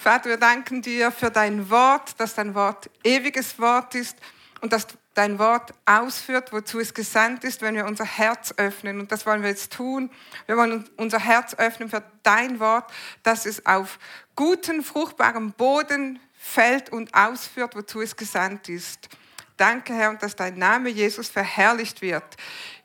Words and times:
Vater, 0.00 0.30
wir 0.30 0.38
danken 0.38 0.80
dir 0.80 1.12
für 1.12 1.30
dein 1.30 1.68
Wort, 1.68 2.18
dass 2.18 2.34
dein 2.34 2.54
Wort 2.54 2.88
ewiges 3.04 3.58
Wort 3.58 3.94
ist 3.94 4.16
und 4.62 4.72
dass 4.72 4.86
dein 5.12 5.38
Wort 5.38 5.74
ausführt, 5.84 6.54
wozu 6.54 6.80
es 6.80 6.94
gesandt 6.94 7.44
ist, 7.44 7.60
wenn 7.60 7.74
wir 7.74 7.84
unser 7.84 8.06
Herz 8.06 8.54
öffnen. 8.56 8.98
Und 8.98 9.12
das 9.12 9.26
wollen 9.26 9.42
wir 9.42 9.50
jetzt 9.50 9.74
tun. 9.74 10.10
Wir 10.46 10.56
wollen 10.56 10.88
unser 10.96 11.18
Herz 11.18 11.54
öffnen 11.54 11.90
für 11.90 12.02
dein 12.22 12.60
Wort, 12.60 12.90
dass 13.24 13.44
es 13.44 13.66
auf 13.66 13.98
guten, 14.36 14.82
fruchtbarem 14.82 15.52
Boden 15.52 16.18
fällt 16.32 16.88
und 16.88 17.12
ausführt, 17.14 17.76
wozu 17.76 18.00
es 18.00 18.16
gesandt 18.16 18.70
ist. 18.70 19.10
Danke, 19.58 19.92
Herr, 19.92 20.08
und 20.08 20.22
dass 20.22 20.34
dein 20.34 20.56
Name 20.56 20.88
Jesus 20.88 21.28
verherrlicht 21.28 22.00
wird 22.00 22.38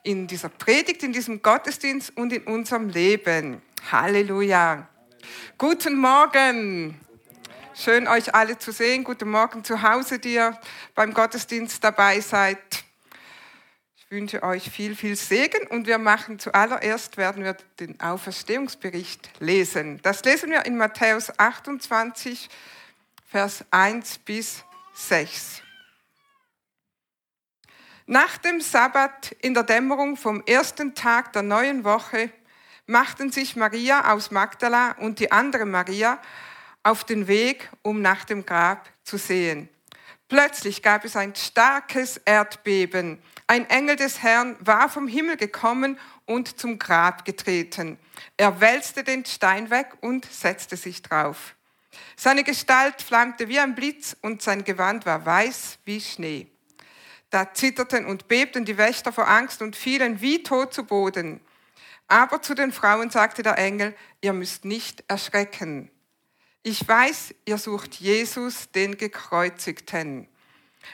in 0.03 0.27
dieser 0.27 0.49
Predigt, 0.49 1.01
in 1.01 1.13
diesem 1.13 1.41
Gottesdienst 1.41 2.11
und 2.17 2.33
in 2.33 2.43
unserem 2.43 2.89
Leben. 2.89 3.61
Halleluja. 3.89 4.89
Guten 5.57 5.97
Morgen. 5.97 6.99
Schön, 7.77 8.07
euch 8.07 8.33
alle 8.33 8.57
zu 8.57 8.71
sehen. 8.71 9.03
Guten 9.03 9.29
Morgen 9.29 9.65
zu 9.65 9.81
Hause, 9.81 10.17
die 10.17 10.35
ihr 10.35 10.57
beim 10.95 11.13
Gottesdienst 11.13 11.83
dabei 11.83 12.21
seid. 12.21 12.57
Ich 13.97 14.09
wünsche 14.09 14.43
euch 14.43 14.71
viel, 14.71 14.95
viel 14.95 15.17
Segen 15.17 15.67
und 15.67 15.85
wir 15.85 15.97
machen 15.97 16.39
zuallererst, 16.39 17.17
werden 17.17 17.43
wir 17.43 17.57
den 17.81 17.99
Auferstehungsbericht 17.99 19.29
lesen. 19.41 19.99
Das 20.03 20.23
lesen 20.23 20.51
wir 20.51 20.65
in 20.65 20.77
Matthäus 20.77 21.37
28, 21.37 22.49
Vers 23.27 23.65
1 23.71 24.19
bis 24.19 24.63
6. 24.93 25.61
Nach 28.05 28.37
dem 28.37 28.61
Sabbat 28.61 29.35
in 29.41 29.53
der 29.53 29.63
Dämmerung 29.63 30.15
vom 30.15 30.41
ersten 30.45 30.95
Tag 30.95 31.33
der 31.33 31.41
neuen 31.41 31.83
Woche 31.83 32.29
machten 32.87 33.33
sich 33.33 33.57
Maria 33.57 34.13
aus 34.13 34.31
Magdala 34.31 34.91
und 34.99 35.19
die 35.19 35.33
andere 35.33 35.65
Maria 35.65 36.21
auf 36.85 37.03
den 37.03 37.27
Weg, 37.27 37.69
um 37.81 38.01
nach 38.01 38.25
dem 38.25 38.45
Grab 38.45 38.89
zu 39.03 39.17
sehen. 39.17 39.69
Plötzlich 40.27 40.83
gab 40.83 41.03
es 41.03 41.15
ein 41.15 41.35
starkes 41.35 42.17
Erdbeben. 42.17 43.19
Ein 43.47 43.69
Engel 43.69 43.95
des 43.95 44.21
Herrn 44.21 44.55
war 44.59 44.87
vom 44.87 45.07
Himmel 45.07 45.35
gekommen 45.35 45.99
und 46.25 46.59
zum 46.59 46.77
Grab 46.77 47.25
getreten. 47.25 47.97
Er 48.37 48.61
wälzte 48.61 49.03
den 49.03 49.25
Stein 49.25 49.69
weg 49.71 49.93
und 50.01 50.25
setzte 50.25 50.77
sich 50.77 51.01
drauf. 51.01 51.55
Seine 52.15 52.43
Gestalt 52.43 53.01
flammte 53.01 53.47
wie 53.47 53.59
ein 53.59 53.73
Blitz 53.73 54.15
und 54.21 54.41
sein 54.41 54.63
Gewand 54.63 55.05
war 55.05 55.25
weiß 55.25 55.79
wie 55.85 55.99
Schnee. 55.99 56.47
Da 57.31 57.53
zitterten 57.53 58.05
und 58.05 58.27
bebten 58.27 58.63
die 58.63 58.77
Wächter 58.77 59.11
vor 59.11 59.27
Angst 59.27 59.61
und 59.61 59.75
fielen 59.75 60.21
wie 60.21 60.43
tot 60.43 60.73
zu 60.73 60.83
Boden. 60.85 61.41
Aber 62.07 62.41
zu 62.43 62.53
den 62.53 62.71
Frauen 62.71 63.09
sagte 63.09 63.41
der 63.41 63.57
Engel, 63.57 63.95
ihr 64.21 64.33
müsst 64.33 64.65
nicht 64.65 65.03
erschrecken. 65.07 65.89
Ich 66.67 66.87
weiß, 66.87 67.35
ihr 67.45 67.59
sucht 67.59 67.93
Jesus, 67.93 68.71
den 68.71 68.97
Gekreuzigten. 68.97 70.27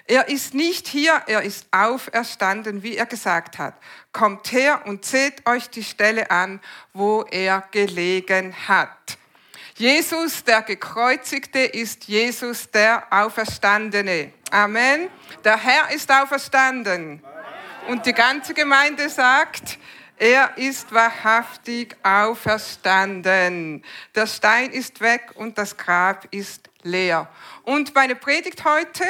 Er 0.06 0.28
ist 0.28 0.54
nicht 0.54 0.86
hier, 0.86 1.24
er 1.28 1.44
ist 1.44 1.66
auferstanden, 1.72 2.84
wie 2.84 2.98
er 2.98 3.06
gesagt 3.06 3.58
hat. 3.58 3.76
Kommt 4.12 4.52
her 4.52 4.82
und 4.86 5.06
seht 5.06 5.48
euch 5.48 5.70
die 5.70 5.86
Stelle 5.86 6.30
an, 6.30 6.60
wo 6.92 7.22
er 7.22 7.64
gelegen 7.72 8.54
hat. 8.68 9.18
Jesus, 9.76 10.44
der 10.44 10.62
Gekreuzigte, 10.64 11.60
ist 11.60 12.04
Jesus, 12.04 12.70
der 12.70 13.08
Auferstandene. 13.10 14.34
Amen. 14.52 15.08
Der 15.46 15.56
Herr 15.56 15.90
ist 15.96 16.12
auferstanden. 16.12 17.24
Und 17.88 18.06
die 18.06 18.14
ganze 18.14 18.54
Gemeinde 18.54 19.08
sagt, 19.08 19.80
er 20.22 20.56
ist 20.56 20.94
wahrhaftig 20.94 21.98
auferstanden. 22.04 23.84
Der 24.14 24.28
Stein 24.28 24.70
ist 24.70 25.02
weg 25.02 25.32
und 25.34 25.58
das 25.58 25.78
Grab 25.78 26.28
ist 26.30 26.70
leer. 26.84 27.28
Und 27.64 27.96
meine 27.96 28.14
Predigt 28.14 28.64
heute, 28.64 29.04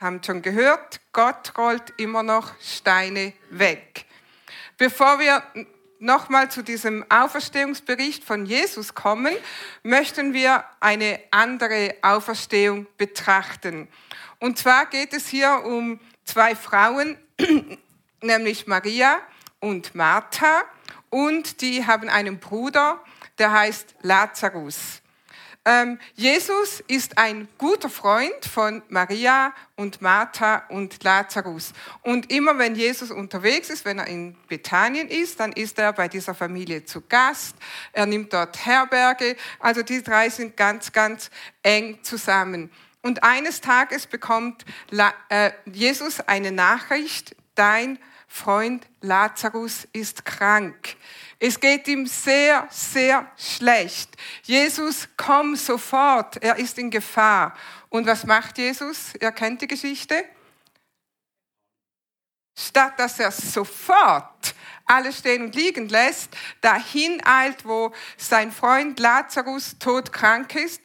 haben 0.00 0.20
schon 0.24 0.42
gehört, 0.42 1.00
Gott 1.12 1.56
rollt 1.56 1.94
immer 1.96 2.24
noch 2.24 2.60
Steine 2.60 3.34
weg. 3.50 4.04
Bevor 4.78 5.20
wir 5.20 5.44
nochmal 6.00 6.50
zu 6.50 6.64
diesem 6.64 7.08
Auferstehungsbericht 7.08 8.24
von 8.24 8.46
Jesus 8.46 8.96
kommen, 8.96 9.32
möchten 9.84 10.32
wir 10.32 10.64
eine 10.80 11.20
andere 11.30 11.94
Auferstehung 12.02 12.88
betrachten. 12.98 13.86
Und 14.40 14.58
zwar 14.58 14.86
geht 14.86 15.12
es 15.12 15.28
hier 15.28 15.62
um 15.64 16.00
zwei 16.24 16.56
Frauen, 16.56 17.16
nämlich 18.20 18.66
Maria 18.66 19.20
und 19.64 19.94
Martha 19.94 20.62
und 21.08 21.62
die 21.62 21.86
haben 21.86 22.10
einen 22.10 22.38
Bruder, 22.38 23.02
der 23.38 23.50
heißt 23.50 23.94
Lazarus. 24.02 25.00
Ähm, 25.64 25.98
Jesus 26.14 26.84
ist 26.86 27.16
ein 27.16 27.48
guter 27.56 27.88
Freund 27.88 28.44
von 28.44 28.82
Maria 28.90 29.54
und 29.76 30.02
Martha 30.02 30.64
und 30.68 31.02
Lazarus. 31.02 31.72
Und 32.02 32.30
immer 32.30 32.58
wenn 32.58 32.74
Jesus 32.74 33.10
unterwegs 33.10 33.70
ist, 33.70 33.86
wenn 33.86 33.98
er 33.98 34.06
in 34.06 34.36
Bethanien 34.48 35.08
ist, 35.08 35.40
dann 35.40 35.52
ist 35.52 35.78
er 35.78 35.94
bei 35.94 36.08
dieser 36.08 36.34
Familie 36.34 36.84
zu 36.84 37.00
Gast. 37.00 37.56
Er 37.94 38.04
nimmt 38.04 38.34
dort 38.34 38.66
Herberge. 38.66 39.34
Also 39.60 39.82
die 39.82 40.02
drei 40.02 40.28
sind 40.28 40.58
ganz, 40.58 40.92
ganz 40.92 41.30
eng 41.62 42.00
zusammen. 42.02 42.70
Und 43.00 43.22
eines 43.22 43.62
Tages 43.62 44.06
bekommt 44.06 44.66
äh, 45.30 45.52
Jesus 45.64 46.20
eine 46.20 46.52
Nachricht, 46.52 47.34
dein 47.54 47.98
Freund 48.26 48.86
Lazarus 49.00 49.86
ist 49.92 50.24
krank. 50.24 50.96
Es 51.38 51.60
geht 51.60 51.86
ihm 51.88 52.06
sehr, 52.06 52.66
sehr 52.70 53.30
schlecht. 53.36 54.16
Jesus, 54.42 55.08
komm 55.16 55.56
sofort, 55.56 56.42
er 56.42 56.56
ist 56.56 56.78
in 56.78 56.90
Gefahr. 56.90 57.54
Und 57.88 58.06
was 58.06 58.24
macht 58.24 58.58
Jesus? 58.58 59.14
Ihr 59.20 59.32
kennt 59.32 59.62
die 59.62 59.68
Geschichte. 59.68 60.24
Statt 62.56 62.98
dass 62.98 63.18
er 63.18 63.30
sofort 63.30 64.54
alles 64.86 65.18
stehen 65.18 65.42
und 65.42 65.54
liegen 65.54 65.88
lässt, 65.88 66.30
dahin 66.60 67.20
eilt, 67.24 67.64
wo 67.64 67.92
sein 68.16 68.52
Freund 68.52 68.98
Lazarus 69.00 69.76
todkrank 69.78 70.54
ist, 70.54 70.82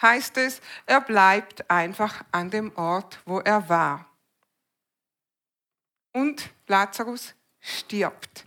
heißt 0.00 0.36
es, 0.36 0.60
er 0.86 1.00
bleibt 1.00 1.70
einfach 1.70 2.24
an 2.30 2.50
dem 2.50 2.76
Ort, 2.76 3.20
wo 3.24 3.40
er 3.40 3.68
war. 3.68 4.07
Und 6.18 6.50
Lazarus 6.66 7.32
stirbt. 7.60 8.44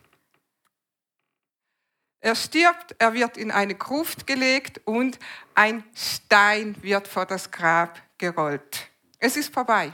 Er 2.20 2.36
stirbt, 2.36 2.96
er 3.00 3.14
wird 3.14 3.38
in 3.38 3.50
eine 3.50 3.76
Gruft 3.76 4.28
gelegt 4.28 4.82
und 4.84 5.18
ein 5.56 5.81
Stein 5.96 6.76
wird 6.81 7.08
vor 7.08 7.26
das 7.26 7.50
Grab 7.50 8.02
gerollt. 8.18 8.90
Es 9.20 9.38
ist 9.38 9.54
vorbei. 9.54 9.94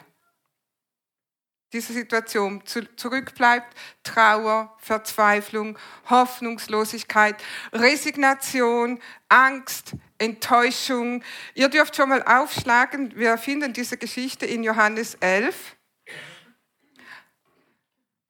Diese 1.71 1.93
Situation 1.93 2.63
zurückbleibt 2.65 3.77
Trauer, 4.01 4.75
Verzweiflung, 4.79 5.77
Hoffnungslosigkeit, 6.09 7.35
Resignation, 7.73 8.99
Angst, 9.29 9.91
Enttäuschung. 10.17 11.23
Ihr 11.53 11.69
dürft 11.69 11.95
schon 11.95 12.09
mal 12.09 12.23
aufschlagen, 12.23 13.15
wir 13.15 13.37
finden 13.37 13.71
diese 13.71 13.97
Geschichte 13.97 14.47
in 14.47 14.63
Johannes 14.63 15.13
11. 15.19 15.76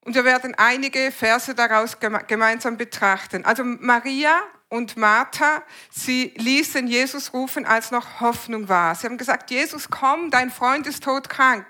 Und 0.08 0.16
wir 0.16 0.24
werden 0.24 0.56
einige 0.56 1.12
Verse 1.12 1.54
daraus 1.54 1.98
gemeinsam 2.00 2.78
betrachten. 2.78 3.44
Also 3.44 3.66
Maria 3.66 4.40
und 4.70 4.96
Martha, 4.96 5.62
sie 5.92 6.32
ließen 6.38 6.88
Jesus 6.88 7.34
rufen, 7.34 7.66
als 7.66 7.92
noch 7.92 8.22
Hoffnung 8.22 8.70
war. 8.70 8.96
Sie 8.96 9.06
haben 9.06 9.18
gesagt, 9.18 9.52
Jesus, 9.52 9.90
komm, 9.90 10.32
dein 10.32 10.50
Freund 10.50 10.88
ist 10.88 11.04
todkrank. 11.04 11.66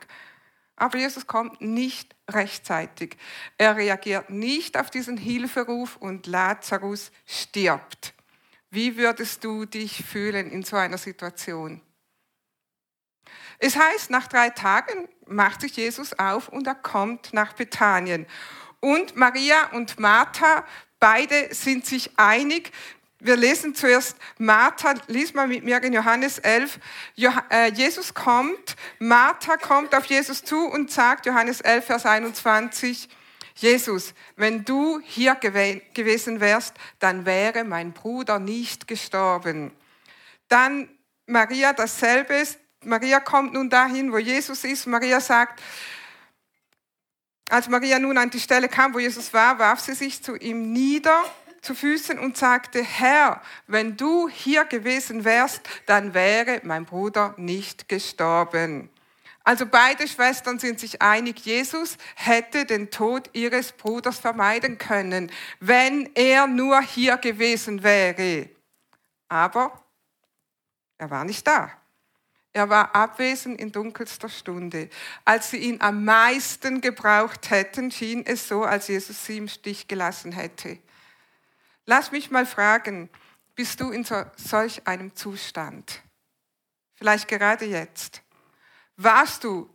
Aber 0.75 0.99
Jesus 0.99 1.25
kommt 1.25 1.61
nicht 1.61 2.15
rechtzeitig. 2.29 3.17
Er 3.57 3.75
reagiert 3.75 4.29
nicht 4.29 4.77
auf 4.77 4.91
diesen 4.91 5.17
Hilferuf 5.17 5.95
und 5.95 6.27
Lazarus 6.27 7.11
stirbt. 7.25 8.13
Wie 8.69 8.97
würdest 8.97 9.43
du 9.43 9.65
dich 9.65 10.05
fühlen 10.05 10.51
in 10.51 10.61
so 10.61 10.75
einer 10.75 10.99
Situation? 10.99 11.81
Es 13.59 13.75
heißt, 13.75 14.09
nach 14.09 14.27
drei 14.27 14.49
Tagen 14.49 15.07
macht 15.25 15.61
sich 15.61 15.75
Jesus 15.75 16.17
auf 16.17 16.49
und 16.49 16.67
er 16.67 16.75
kommt 16.75 17.33
nach 17.33 17.53
Bethanien. 17.53 18.25
Und 18.79 19.15
Maria 19.15 19.71
und 19.71 19.99
Martha, 19.99 20.63
beide 20.99 21.53
sind 21.53 21.85
sich 21.85 22.11
einig. 22.17 22.71
Wir 23.19 23.35
lesen 23.35 23.73
zuerst 23.73 24.15
Martha, 24.37 24.93
lies 25.07 25.33
mal 25.33 25.47
mit 25.47 25.63
mir 25.63 25.81
in 25.83 25.93
Johannes 25.93 26.37
11. 26.37 26.79
Äh, 27.49 27.71
Jesus 27.71 28.13
kommt, 28.13 28.75
Martha 28.99 29.57
kommt 29.57 29.95
auf 29.95 30.05
Jesus 30.05 30.43
zu 30.43 30.67
und 30.67 30.91
sagt, 30.91 31.25
Johannes 31.25 31.61
11, 31.61 31.85
Vers 31.85 32.05
21, 32.05 33.09
Jesus, 33.55 34.13
wenn 34.35 34.63
du 34.65 34.99
hier 35.03 35.33
gewesen 35.33 36.39
wärst, 36.39 36.75
dann 36.99 37.25
wäre 37.25 37.63
mein 37.63 37.91
Bruder 37.91 38.37
nicht 38.37 38.87
gestorben. 38.87 39.71
Dann 40.47 40.87
Maria 41.25 41.73
dasselbe, 41.73 42.43
Maria 42.83 43.19
kommt 43.19 43.53
nun 43.53 43.69
dahin, 43.69 44.11
wo 44.11 44.17
Jesus 44.17 44.63
ist. 44.63 44.87
Maria 44.87 45.19
sagt, 45.19 45.61
als 47.49 47.67
Maria 47.69 47.97
nun 47.99 48.17
an 48.17 48.29
die 48.29 48.39
Stelle 48.39 48.67
kam, 48.67 48.93
wo 48.93 48.99
Jesus 48.99 49.33
war, 49.33 49.57
warf 49.57 49.79
sie 49.79 49.93
sich 49.93 50.21
zu 50.21 50.35
ihm 50.35 50.73
nieder 50.73 51.23
zu 51.61 51.75
Füßen 51.75 52.19
und 52.19 52.37
sagte, 52.37 52.83
Herr, 52.83 53.41
wenn 53.67 53.97
du 53.97 54.29
hier 54.29 54.65
gewesen 54.65 55.25
wärst, 55.25 55.61
dann 55.85 56.13
wäre 56.13 56.61
mein 56.63 56.85
Bruder 56.85 57.33
nicht 57.37 57.89
gestorben. 57.89 58.89
Also 59.43 59.65
beide 59.65 60.07
Schwestern 60.07 60.59
sind 60.59 60.79
sich 60.79 61.01
einig, 61.01 61.39
Jesus 61.39 61.97
hätte 62.15 62.65
den 62.65 62.91
Tod 62.91 63.29
ihres 63.31 63.71
Bruders 63.71 64.19
vermeiden 64.19 64.77
können, 64.77 65.31
wenn 65.61 66.09
er 66.15 66.47
nur 66.47 66.81
hier 66.81 67.15
gewesen 67.15 67.81
wäre. 67.81 68.49
Aber 69.29 69.83
er 70.97 71.09
war 71.09 71.23
nicht 71.23 71.47
da. 71.47 71.71
Er 72.53 72.69
war 72.69 72.95
abwesend 72.95 73.59
in 73.59 73.71
dunkelster 73.71 74.29
Stunde. 74.29 74.89
Als 75.25 75.51
sie 75.51 75.57
ihn 75.57 75.81
am 75.81 76.03
meisten 76.03 76.81
gebraucht 76.81 77.49
hätten, 77.49 77.91
schien 77.91 78.25
es 78.25 78.47
so, 78.47 78.63
als 78.63 78.87
Jesus 78.87 79.25
sie 79.25 79.37
im 79.37 79.47
Stich 79.47 79.87
gelassen 79.87 80.31
hätte. 80.31 80.79
Lass 81.85 82.11
mich 82.11 82.31
mal 82.31 82.45
fragen, 82.45 83.09
bist 83.55 83.79
du 83.79 83.91
in 83.91 84.03
so, 84.03 84.23
solch 84.35 84.85
einem 84.87 85.15
Zustand? 85.15 86.01
Vielleicht 86.95 87.27
gerade 87.27 87.65
jetzt. 87.65 88.21
Warst 88.95 89.43
du 89.43 89.69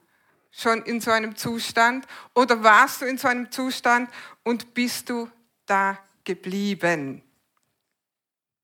schon 0.51 0.83
in 0.83 1.01
so 1.01 1.11
einem 1.11 1.37
Zustand 1.37 2.07
oder 2.35 2.63
warst 2.63 3.01
du 3.01 3.07
in 3.07 3.17
so 3.17 3.29
einem 3.29 3.51
Zustand 3.51 4.11
und 4.43 4.75
bist 4.75 5.09
du 5.09 5.31
da 5.67 5.99
geblieben? 6.25 7.23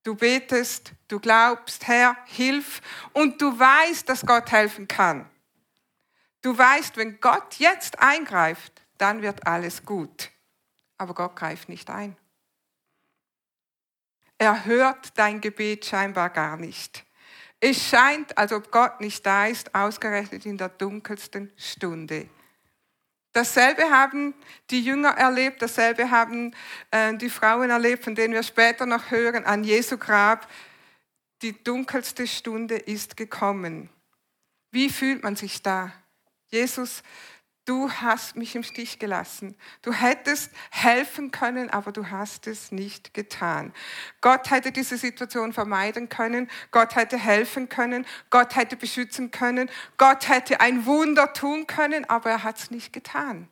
Du 0.09 0.15
betest, 0.15 0.95
du 1.09 1.21
glaubst, 1.21 1.87
Herr, 1.87 2.17
hilf 2.25 2.81
und 3.13 3.43
du 3.43 3.59
weißt, 3.59 4.09
dass 4.09 4.25
Gott 4.25 4.51
helfen 4.51 4.89
kann. 4.89 5.29
Du 6.41 6.57
weißt, 6.57 6.97
wenn 6.97 7.21
Gott 7.21 7.57
jetzt 7.57 7.99
eingreift, 7.99 8.73
dann 8.97 9.21
wird 9.21 9.47
alles 9.47 9.85
gut. 9.85 10.31
Aber 10.97 11.13
Gott 11.13 11.37
greift 11.37 11.69
nicht 11.69 11.91
ein. 11.91 12.17
Er 14.39 14.65
hört 14.65 15.19
dein 15.19 15.43
Gebet 15.43 15.85
scheinbar 15.85 16.31
gar 16.31 16.57
nicht. 16.57 17.05
Es 17.61 17.91
scheint, 17.91 18.39
als 18.39 18.53
ob 18.53 18.73
Gott 18.73 19.03
nicht 19.03 19.27
da 19.27 19.47
ist, 19.47 19.75
ausgerechnet 19.75 20.47
in 20.47 20.57
der 20.57 20.71
dunkelsten 20.71 21.53
Stunde. 21.59 22.31
Dasselbe 23.38 23.85
haben 23.93 24.35
die 24.69 24.81
Jünger 24.81 25.11
erlebt, 25.11 25.62
dasselbe 25.62 26.11
haben 26.11 26.56
äh, 26.90 27.17
die 27.17 27.31
Frauen 27.31 27.70
erlebt, 27.70 28.02
von 28.02 28.17
denen 28.17 28.35
wir 28.35 28.43
später 28.43 28.85
noch 28.85 29.12
hören, 29.12 29.44
an 29.44 29.62
Jesu 29.62 29.96
Grab. 29.96 30.49
Die 31.43 31.62
dunkelste 31.62 32.26
Stunde 32.26 32.75
ist 32.75 33.17
gekommen. 33.17 33.90
Wie 34.73 34.90
fühlt 34.90 35.23
man 35.23 35.37
sich 35.37 35.62
da? 35.62 35.93
Jesus 36.49 37.05
du 37.69 37.91
hast 37.91 38.37
mich 38.37 38.56
im 38.56 38.62
Stich 38.62 38.99
gelassen. 38.99 39.55
Du 39.82 39.93
hättest 39.93 40.50
helfen 40.70 41.31
können, 41.31 41.69
aber 41.69 41.93
du 41.93 42.11
hast 42.11 42.47
es 42.47 42.73
nicht 42.73 43.12
getan. 43.12 43.75
Gott 44.23 44.50
hätte 44.50 44.73
diese 44.73 44.97
Situation 44.97 45.53
vermeiden 45.53 46.09
können. 46.09 46.50
Gott 46.70 46.97
hätte 46.97 47.19
helfen 47.19 47.69
können. 47.69 48.06
Gott 48.31 48.56
hätte 48.56 48.76
beschützen 48.76 49.31
können. 49.31 49.70
Gott 49.99 50.29
hätte 50.29 50.61
ein 50.61 50.87
Wunder 50.87 51.32
tun 51.35 51.67
können, 51.67 52.09
aber 52.09 52.31
er 52.31 52.43
hat 52.43 52.59
es 52.59 52.70
nicht 52.70 52.93
getan. 52.93 53.49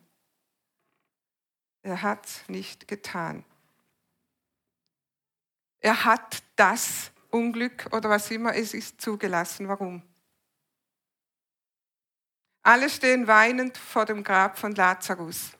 Er 1.83 2.01
hat 2.01 2.25
es 2.25 2.49
nicht 2.49 2.87
getan. 2.87 3.45
Er 5.79 6.05
hat 6.05 6.43
das 6.55 7.11
Unglück 7.29 7.87
oder 7.91 8.09
was 8.09 8.31
immer 8.31 8.55
es 8.55 8.73
ist 8.73 8.99
zugelassen. 8.99 9.67
Warum? 9.67 10.01
Alle 12.67 12.89
stehen 12.89 13.27
weinend 13.27 13.77
vor 13.77 14.03
dem 14.03 14.25
Grab 14.25 14.59
von 14.59 14.75
Lazarus. 14.75 15.51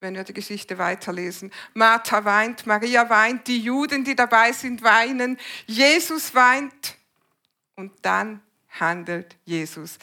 Wenn 0.00 0.14
wir 0.14 0.24
die 0.24 0.32
Geschichte 0.32 0.78
weiterlesen. 0.78 1.52
Martha 1.74 2.24
weint, 2.24 2.66
Maria 2.66 3.10
weint, 3.10 3.46
die 3.46 3.58
Juden, 3.58 4.02
die 4.02 4.16
dabei 4.16 4.52
sind, 4.52 4.82
weinen, 4.82 5.36
Jesus 5.66 6.34
weint 6.34 6.96
und 7.76 7.92
dann 8.00 8.40
handelt 8.70 9.36
Jesus. 9.44 9.98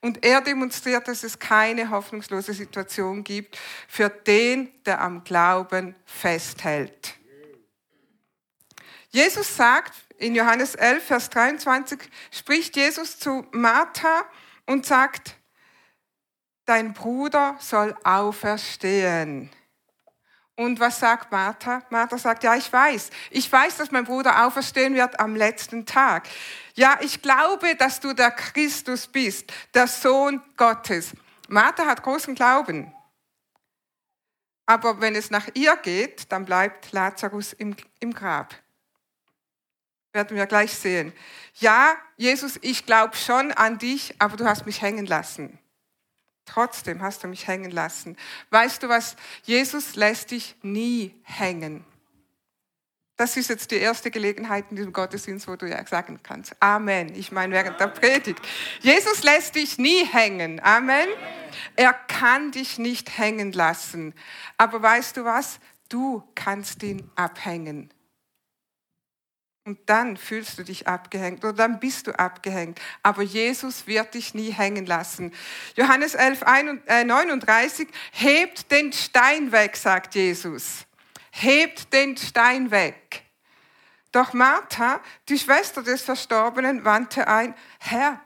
Und 0.00 0.24
er 0.24 0.40
demonstriert, 0.40 1.06
dass 1.06 1.22
es 1.22 1.38
keine 1.38 1.90
hoffnungslose 1.90 2.52
Situation 2.52 3.22
gibt 3.22 3.56
für 3.86 4.08
den, 4.08 4.72
der 4.84 5.00
am 5.00 5.22
Glauben 5.22 5.94
festhält. 6.06 7.14
Jesus 9.10 9.56
sagt 9.56 9.94
in 10.18 10.34
Johannes 10.34 10.74
11, 10.74 11.04
Vers 11.04 11.30
23, 11.30 12.00
spricht 12.32 12.74
Jesus 12.74 13.20
zu 13.20 13.46
Martha, 13.52 14.24
und 14.66 14.84
sagt, 14.84 15.36
dein 16.66 16.92
Bruder 16.92 17.56
soll 17.58 17.96
auferstehen. 18.04 19.50
Und 20.56 20.80
was 20.80 21.00
sagt 21.00 21.30
Martha? 21.30 21.82
Martha 21.90 22.16
sagt, 22.16 22.42
ja, 22.42 22.56
ich 22.56 22.72
weiß. 22.72 23.10
Ich 23.30 23.50
weiß, 23.50 23.76
dass 23.76 23.90
mein 23.90 24.04
Bruder 24.04 24.46
auferstehen 24.46 24.94
wird 24.94 25.20
am 25.20 25.36
letzten 25.36 25.84
Tag. 25.84 26.26
Ja, 26.74 26.98
ich 27.00 27.20
glaube, 27.20 27.76
dass 27.76 28.00
du 28.00 28.14
der 28.14 28.30
Christus 28.30 29.06
bist, 29.06 29.52
der 29.74 29.86
Sohn 29.86 30.42
Gottes. 30.56 31.12
Martha 31.48 31.86
hat 31.86 32.02
großen 32.02 32.34
Glauben. 32.34 32.92
Aber 34.64 35.00
wenn 35.00 35.14
es 35.14 35.30
nach 35.30 35.46
ihr 35.54 35.76
geht, 35.76 36.32
dann 36.32 36.44
bleibt 36.44 36.90
Lazarus 36.90 37.52
im, 37.52 37.76
im 38.00 38.12
Grab 38.12 38.54
werden 40.16 40.36
wir 40.36 40.46
gleich 40.46 40.72
sehen. 40.72 41.12
Ja, 41.60 41.94
Jesus, 42.16 42.58
ich 42.62 42.86
glaube 42.86 43.16
schon 43.16 43.52
an 43.52 43.78
dich, 43.78 44.14
aber 44.18 44.36
du 44.36 44.44
hast 44.44 44.66
mich 44.66 44.82
hängen 44.82 45.06
lassen. 45.06 45.58
Trotzdem 46.46 47.02
hast 47.02 47.22
du 47.22 47.28
mich 47.28 47.46
hängen 47.46 47.70
lassen. 47.70 48.16
Weißt 48.50 48.82
du 48.82 48.88
was? 48.88 49.16
Jesus 49.44 49.94
lässt 49.94 50.30
dich 50.30 50.56
nie 50.62 51.14
hängen. 51.22 51.84
Das 53.16 53.36
ist 53.36 53.48
jetzt 53.48 53.70
die 53.70 53.76
erste 53.76 54.10
Gelegenheit 54.10 54.66
in 54.70 54.76
diesem 54.76 54.92
Gottesdienst, 54.92 55.48
wo 55.48 55.56
du 55.56 55.66
ja 55.66 55.84
sagen 55.86 56.20
kannst. 56.22 56.54
Amen. 56.60 57.14
Ich 57.14 57.32
meine 57.32 57.54
während 57.54 57.80
der 57.80 57.88
Predigt. 57.88 58.40
Jesus 58.80 59.22
lässt 59.22 59.54
dich 59.54 59.78
nie 59.78 60.04
hängen. 60.04 60.60
Amen. 60.62 61.08
Er 61.76 61.94
kann 61.94 62.52
dich 62.52 62.78
nicht 62.78 63.16
hängen 63.16 63.52
lassen. 63.52 64.14
Aber 64.58 64.82
weißt 64.82 65.16
du 65.16 65.24
was? 65.24 65.58
Du 65.88 66.22
kannst 66.34 66.82
ihn 66.82 67.10
abhängen. 67.16 67.90
Und 69.66 69.80
dann 69.86 70.16
fühlst 70.16 70.58
du 70.58 70.62
dich 70.62 70.86
abgehängt 70.86 71.44
oder 71.44 71.52
dann 71.52 71.80
bist 71.80 72.06
du 72.06 72.16
abgehängt. 72.16 72.80
Aber 73.02 73.22
Jesus 73.22 73.88
wird 73.88 74.14
dich 74.14 74.32
nie 74.32 74.52
hängen 74.52 74.86
lassen. 74.86 75.34
Johannes 75.74 76.14
11, 76.14 76.44
39, 77.04 77.88
äh, 77.88 77.92
hebt 78.12 78.70
den 78.70 78.92
Stein 78.92 79.50
weg, 79.50 79.76
sagt 79.76 80.14
Jesus. 80.14 80.86
Hebt 81.32 81.92
den 81.92 82.16
Stein 82.16 82.70
weg. 82.70 83.24
Doch 84.12 84.32
Martha, 84.32 85.00
die 85.28 85.38
Schwester 85.38 85.82
des 85.82 86.02
Verstorbenen, 86.02 86.84
wandte 86.84 87.26
ein, 87.26 87.52
Herr, 87.80 88.20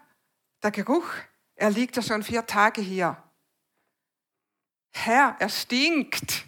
der 0.62 0.73
Geruch, 0.73 1.09
er 1.56 1.70
liegt 1.70 1.97
ja 1.97 2.02
schon 2.02 2.23
vier 2.23 2.44
Tage 2.44 2.82
hier. 2.82 3.16
Herr, 4.92 5.37
er 5.38 5.49
stinkt. 5.49 6.44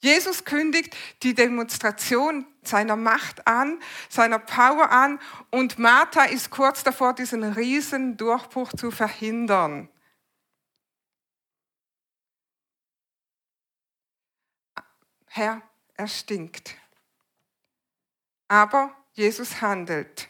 Jesus 0.00 0.44
kündigt 0.44 0.96
die 1.22 1.34
Demonstration 1.34 2.44
seiner 2.68 2.96
Macht 2.96 3.46
an, 3.46 3.80
seiner 4.08 4.38
Power 4.38 4.90
an 4.90 5.18
und 5.50 5.78
Martha 5.78 6.24
ist 6.24 6.50
kurz 6.50 6.82
davor, 6.82 7.14
diesen 7.14 7.42
riesen 7.42 8.16
Durchbruch 8.16 8.72
zu 8.72 8.90
verhindern. 8.90 9.88
Herr, 15.26 15.60
er 15.94 16.08
stinkt. 16.08 16.76
Aber 18.48 18.94
Jesus 19.12 19.60
handelt. 19.60 20.28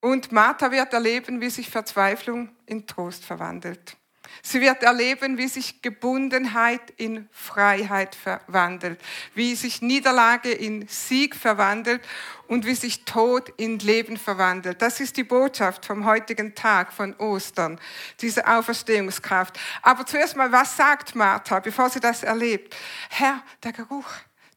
Und 0.00 0.30
Martha 0.30 0.70
wird 0.70 0.92
erleben, 0.92 1.40
wie 1.40 1.50
sich 1.50 1.70
Verzweiflung 1.70 2.54
in 2.66 2.86
Trost 2.86 3.24
verwandelt. 3.24 3.96
Sie 4.42 4.60
wird 4.60 4.82
erleben, 4.82 5.38
wie 5.38 5.48
sich 5.48 5.82
Gebundenheit 5.82 6.80
in 6.96 7.28
Freiheit 7.32 8.14
verwandelt, 8.14 9.00
wie 9.34 9.54
sich 9.54 9.82
Niederlage 9.82 10.50
in 10.50 10.86
Sieg 10.88 11.36
verwandelt 11.36 12.02
und 12.46 12.66
wie 12.66 12.74
sich 12.74 13.04
Tod 13.04 13.52
in 13.56 13.78
Leben 13.78 14.16
verwandelt. 14.16 14.82
Das 14.82 15.00
ist 15.00 15.16
die 15.16 15.24
Botschaft 15.24 15.86
vom 15.86 16.04
heutigen 16.04 16.54
Tag 16.54 16.92
von 16.92 17.14
Ostern, 17.16 17.80
diese 18.20 18.46
Auferstehungskraft. 18.46 19.58
Aber 19.82 20.04
zuerst 20.06 20.36
mal, 20.36 20.52
was 20.52 20.76
sagt 20.76 21.14
Martha, 21.14 21.60
bevor 21.60 21.90
sie 21.90 22.00
das 22.00 22.22
erlebt? 22.22 22.74
Herr, 23.10 23.42
der 23.62 23.72
Geruch, 23.72 24.08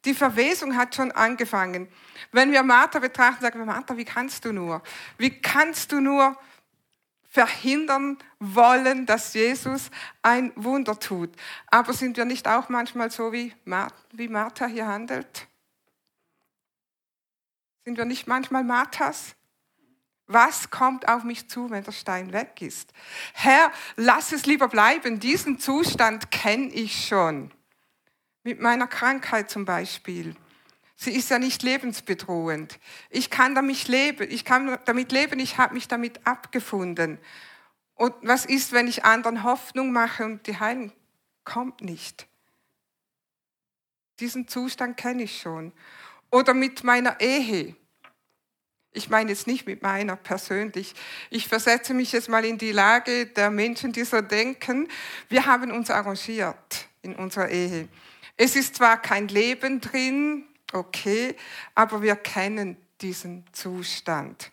die 0.05 0.13
Verwesung 0.13 0.75
hat 0.75 0.95
schon 0.95 1.11
angefangen. 1.11 1.87
Wenn 2.31 2.51
wir 2.51 2.63
Martha 2.63 2.99
betrachten, 2.99 3.41
sagen 3.41 3.59
wir, 3.59 3.65
Martha, 3.65 3.97
wie 3.97 4.05
kannst 4.05 4.45
du 4.45 4.51
nur? 4.51 4.81
Wie 5.17 5.41
kannst 5.41 5.91
du 5.91 5.99
nur 5.99 6.37
verhindern 7.27 8.17
wollen, 8.39 9.05
dass 9.05 9.33
Jesus 9.33 9.91
ein 10.21 10.51
Wunder 10.55 10.97
tut. 10.99 11.29
Aber 11.67 11.93
sind 11.93 12.17
wir 12.17 12.25
nicht 12.25 12.47
auch 12.47 12.69
manchmal 12.69 13.11
so, 13.11 13.31
wie 13.33 13.53
Martha 13.65 14.65
hier 14.65 14.87
handelt? 14.87 15.47
Sind 17.85 17.97
wir 17.97 18.05
nicht 18.05 18.27
manchmal 18.27 18.63
Marthas? 18.63 19.35
Was 20.29 20.69
kommt 20.71 21.07
auf 21.07 21.23
mich 21.23 21.49
zu, 21.49 21.69
wenn 21.69 21.83
der 21.83 21.93
Stein 21.93 22.33
weg 22.33 22.61
ist? 22.61 22.91
Herr, 23.33 23.71
lass 23.95 24.33
es 24.33 24.45
lieber 24.45 24.67
bleiben. 24.67 25.21
Diesen 25.21 25.57
Zustand 25.57 26.31
kenne 26.31 26.67
ich 26.67 27.07
schon. 27.07 27.53
Mit 28.43 28.59
meiner 28.59 28.87
Krankheit 28.87 29.49
zum 29.49 29.63
Beispiel. 29.63 30.35
Sie 30.99 31.11
ist 31.11 31.29
ja 31.29 31.37
nicht 31.37 31.61
lebensbedrohend. 31.61 32.79
Ich 33.11 33.29
kann 33.29 33.53
damit 33.53 33.87
leben. 33.87 34.29
Ich 34.31 34.43
kann 34.43 34.79
damit 34.85 35.11
leben. 35.11 35.39
Ich 35.39 35.59
habe 35.59 35.75
mich 35.75 35.87
damit 35.87 36.25
abgefunden. 36.25 37.19
Und 37.93 38.15
was 38.23 38.45
ist, 38.45 38.71
wenn 38.71 38.87
ich 38.87 39.05
anderen 39.05 39.43
Hoffnung 39.43 39.91
mache 39.91 40.25
und 40.25 40.47
die 40.47 40.59
Heilung 40.59 40.91
kommt 41.43 41.81
nicht? 41.81 42.27
Diesen 44.19 44.47
Zustand 44.47 44.97
kenne 44.97 45.23
ich 45.23 45.39
schon. 45.39 45.71
Oder 46.31 46.55
mit 46.55 46.83
meiner 46.83 47.19
Ehe. 47.19 47.75
Ich 48.91 49.09
meine 49.09 49.29
jetzt 49.29 49.45
nicht 49.45 49.67
mit 49.67 49.83
meiner 49.83 50.15
persönlich. 50.15 50.95
Ich 51.29 51.47
versetze 51.47 51.93
mich 51.93 52.11
jetzt 52.11 52.27
mal 52.27 52.43
in 52.43 52.57
die 52.57 52.71
Lage 52.71 53.27
der 53.27 53.51
Menschen, 53.51 53.91
die 53.91 54.03
so 54.03 54.21
denken. 54.21 54.87
Wir 55.29 55.45
haben 55.45 55.71
uns 55.71 55.91
arrangiert 55.91 56.87
in 57.03 57.15
unserer 57.15 57.49
Ehe. 57.49 57.87
Es 58.35 58.55
ist 58.55 58.75
zwar 58.75 58.99
kein 58.99 59.27
Leben 59.27 59.81
drin, 59.81 60.47
okay, 60.73 61.35
aber 61.75 62.01
wir 62.01 62.15
kennen 62.15 62.77
diesen 63.01 63.45
Zustand. 63.51 64.51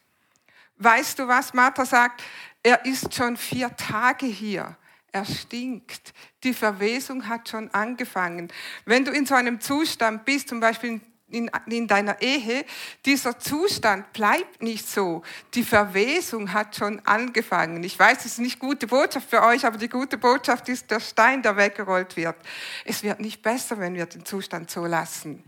Weißt 0.76 1.18
du, 1.18 1.28
was 1.28 1.54
Martha 1.54 1.85
sagt? 1.85 2.23
Er 2.62 2.85
ist 2.85 3.14
schon 3.14 3.37
vier 3.37 3.75
Tage 3.76 4.26
hier. 4.26 4.76
Er 5.12 5.25
stinkt. 5.25 6.12
Die 6.42 6.54
Verwesung 6.54 7.28
hat 7.28 7.49
schon 7.49 7.73
angefangen. 7.73 8.52
Wenn 8.85 9.04
du 9.04 9.12
in 9.12 9.26
so 9.26 9.35
einem 9.35 9.61
Zustand 9.61 10.25
bist, 10.25 10.49
zum 10.49 10.61
Beispiel 10.61 11.00
in, 11.28 11.50
in, 11.66 11.87
deiner 11.87 12.21
Ehe, 12.21 12.64
dieser 13.04 13.38
Zustand 13.38 14.12
bleibt 14.12 14.62
nicht 14.62 14.88
so. 14.88 15.23
Die 15.54 15.62
Verwesung 15.62 16.52
hat 16.52 16.76
schon 16.76 17.00
angefangen. 17.06 17.83
Ich 17.85 17.99
weiß, 17.99 18.21
es 18.21 18.33
ist 18.33 18.38
nicht 18.38 18.59
gute 18.59 18.87
Botschaft 18.87 19.30
für 19.30 19.42
euch, 19.42 19.64
aber 19.64 19.78
die 19.78 19.88
gute 19.88 20.18
Botschaft 20.18 20.68
ist 20.68 20.90
der 20.90 21.00
Stein, 21.00 21.42
der 21.42 21.56
weggerollt 21.56 22.16
wird. 22.16 22.37
Es 22.85 23.02
wird 23.02 23.21
nicht 23.21 23.42
besser, 23.42 23.78
wenn 23.78 23.94
wir 23.94 24.06
den 24.06 24.25
Zustand 24.25 24.71
so 24.71 24.87
lassen. 24.87 25.42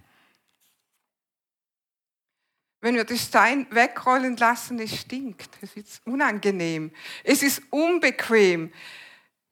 Wenn 2.87 2.95
wir 2.95 3.03
den 3.03 3.19
Stein 3.19 3.67
wegrollen 3.71 4.37
lassen, 4.37 4.79
es 4.79 5.01
stinkt, 5.01 5.51
es 5.61 5.75
ist 5.75 6.07
unangenehm, 6.07 6.93
es 7.25 7.43
ist 7.43 7.61
unbequem, 7.71 8.73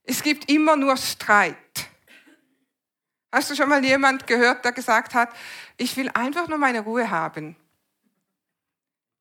es 0.05 0.23
gibt 0.23 0.49
immer 0.49 0.77
nur 0.77 0.97
Streit. 0.97 1.57
Hast 3.33 3.51
du 3.51 3.57
schon 3.57 3.69
mal 3.69 3.85
jemand 3.85 4.29
gehört, 4.29 4.65
der 4.65 4.71
gesagt 4.71 5.15
hat, 5.15 5.31
ich 5.77 5.97
will 5.97 6.13
einfach 6.15 6.47
nur 6.47 6.59
meine 6.59 6.83
Ruhe 6.83 7.11
haben? 7.11 7.57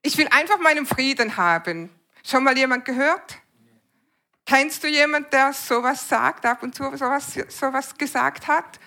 Ich 0.03 0.15
will 0.20 0.27
einfach 0.29 0.60
meinen 0.60 0.86
Frieden 0.86 1.36
haben. 1.36 1.89
Schon 2.24 2.43
mal 2.43 2.55
jemand 2.55 2.86
gehört? 2.86 3.39
Kennst 4.46 4.84
du 4.84 4.89
jemanden, 4.89 5.32
der 5.32 5.53
sowas 5.53 6.08
sagt, 6.08 6.46
ab 6.46 6.62
und 6.62 6.75
zu 6.75 6.84
sowas, 6.98 7.34
sowas 7.48 7.98
gesagt 7.98 8.48
hat? 8.48 8.79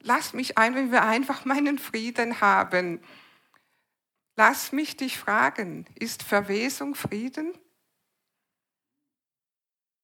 Lass 0.00 0.32
mich 0.32 0.56
ein, 0.56 0.74
wenn 0.74 0.90
wir 0.90 1.02
einfach 1.02 1.44
meinen 1.44 1.78
Frieden 1.78 2.40
haben. 2.40 3.02
Lass 4.42 4.72
mich 4.72 4.96
dich 4.96 5.18
fragen, 5.18 5.84
ist 5.96 6.22
Verwesung 6.22 6.94
Frieden? 6.94 7.52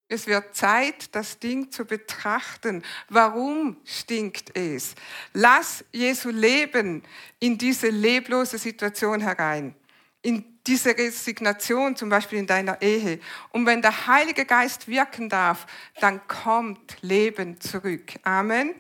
Es 0.09 0.27
wird 0.27 0.55
Zeit, 0.55 1.15
das 1.15 1.39
Ding 1.39 1.71
zu 1.71 1.87
betrachten. 1.87 2.83
Warum 3.09 3.79
stinkt 3.87 4.55
es? 4.55 4.95
Lass 5.33 5.87
Jesu 5.91 6.29
Leben 6.29 7.03
in 7.39 7.57
diese 7.57 7.89
leblose 7.89 8.59
Situation 8.59 9.23
herein, 9.23 9.75
in 10.21 10.61
diese 10.67 10.91
Resignation 10.91 11.97
zum 11.97 12.11
Beispiel 12.11 12.41
in 12.41 12.47
deiner 12.47 12.83
Ehe. 12.83 13.21
Und 13.53 13.65
wenn 13.65 13.81
der 13.81 14.07
Heilige 14.07 14.45
Geist 14.45 14.87
wirken 14.87 15.31
darf, 15.31 15.67
dann 15.99 16.29
kommt 16.29 16.99
Leben 17.01 17.59
zurück. 17.59 18.13
Amen. 18.23 18.75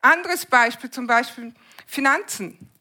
Anderes 0.00 0.44
Beispiel, 0.46 0.90
zum 0.90 1.06
Beispiel 1.06 1.54
Finanzen 1.86 2.71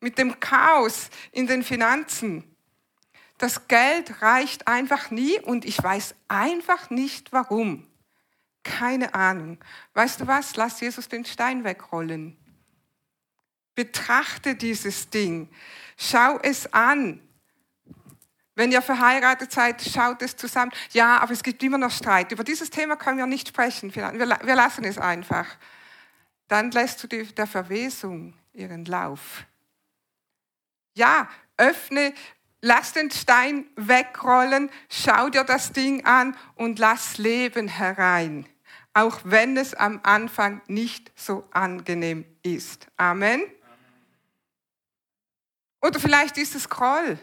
mit 0.00 0.18
dem 0.18 0.38
Chaos 0.40 1.10
in 1.32 1.46
den 1.46 1.62
Finanzen. 1.62 2.44
Das 3.38 3.68
Geld 3.68 4.22
reicht 4.22 4.66
einfach 4.66 5.10
nie 5.10 5.38
und 5.40 5.64
ich 5.64 5.82
weiß 5.82 6.14
einfach 6.28 6.90
nicht 6.90 7.32
warum. 7.32 7.86
Keine 8.62 9.14
Ahnung. 9.14 9.58
Weißt 9.94 10.20
du 10.20 10.26
was? 10.26 10.56
Lass 10.56 10.80
Jesus 10.80 11.08
den 11.08 11.24
Stein 11.24 11.62
wegrollen. 11.62 12.36
Betrachte 13.74 14.54
dieses 14.54 15.10
Ding. 15.10 15.50
Schau 15.96 16.38
es 16.42 16.72
an. 16.72 17.20
Wenn 18.54 18.72
ihr 18.72 18.80
verheiratet 18.80 19.52
seid, 19.52 19.82
schaut 19.82 20.22
es 20.22 20.34
zusammen. 20.34 20.72
Ja, 20.92 21.18
aber 21.18 21.32
es 21.32 21.42
gibt 21.42 21.62
immer 21.62 21.76
noch 21.76 21.90
Streit. 21.90 22.32
Über 22.32 22.42
dieses 22.42 22.70
Thema 22.70 22.96
können 22.96 23.18
wir 23.18 23.26
nicht 23.26 23.48
sprechen. 23.48 23.94
Wir, 23.94 24.54
lassen 24.56 24.84
es 24.84 24.96
einfach. 24.96 25.46
Dann 26.48 26.70
lässt 26.70 27.02
du 27.02 27.06
der 27.06 27.46
Verwesung 27.46 28.32
ihren 28.54 28.86
Lauf. 28.86 29.44
Ja, 30.96 31.28
öffne, 31.58 32.14
lass 32.62 32.94
den 32.94 33.10
Stein 33.10 33.66
wegrollen, 33.76 34.70
schau 34.88 35.28
dir 35.28 35.44
das 35.44 35.72
Ding 35.72 36.04
an 36.04 36.36
und 36.54 36.78
lass 36.78 37.18
Leben 37.18 37.68
herein. 37.68 38.46
Auch 38.94 39.20
wenn 39.24 39.58
es 39.58 39.74
am 39.74 40.00
Anfang 40.02 40.62
nicht 40.68 41.12
so 41.14 41.46
angenehm 41.52 42.24
ist. 42.42 42.88
Amen. 42.96 43.42
Oder 45.82 46.00
vielleicht 46.00 46.38
ist 46.38 46.54
es 46.54 46.68
Groll. 46.68 47.18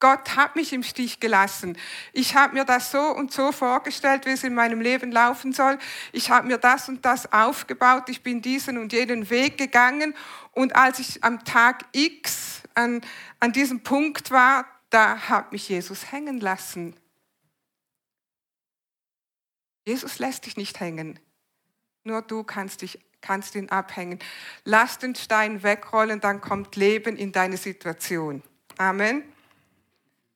Gott 0.00 0.34
hat 0.34 0.56
mich 0.56 0.72
im 0.72 0.82
Stich 0.82 1.20
gelassen. 1.20 1.78
Ich 2.12 2.34
habe 2.34 2.54
mir 2.54 2.64
das 2.64 2.90
so 2.90 2.98
und 2.98 3.32
so 3.32 3.52
vorgestellt, 3.52 4.26
wie 4.26 4.30
es 4.30 4.42
in 4.42 4.52
meinem 4.52 4.80
Leben 4.80 5.12
laufen 5.12 5.52
soll. 5.52 5.78
Ich 6.10 6.28
habe 6.28 6.48
mir 6.48 6.58
das 6.58 6.88
und 6.88 7.04
das 7.04 7.32
aufgebaut. 7.32 8.08
Ich 8.08 8.24
bin 8.24 8.42
diesen 8.42 8.78
und 8.78 8.92
jenen 8.92 9.30
Weg 9.30 9.58
gegangen. 9.58 10.16
Und 10.50 10.74
als 10.74 10.98
ich 10.98 11.22
am 11.22 11.44
Tag 11.44 11.84
X 11.92 12.61
an, 12.74 13.00
an 13.40 13.52
diesem 13.52 13.82
Punkt 13.82 14.30
war, 14.30 14.66
da 14.90 15.28
hat 15.28 15.52
mich 15.52 15.68
Jesus 15.68 16.12
hängen 16.12 16.40
lassen. 16.40 16.96
Jesus 19.84 20.18
lässt 20.18 20.46
dich 20.46 20.56
nicht 20.56 20.80
hängen. 20.80 21.18
Nur 22.04 22.22
du 22.22 22.44
kannst, 22.44 22.82
dich, 22.82 22.98
kannst 23.20 23.54
ihn 23.54 23.68
abhängen. 23.70 24.18
Lass 24.64 24.98
den 24.98 25.14
Stein 25.14 25.62
wegrollen, 25.62 26.20
dann 26.20 26.40
kommt 26.40 26.76
Leben 26.76 27.16
in 27.16 27.32
deine 27.32 27.56
Situation. 27.56 28.42
Amen. 28.78 29.24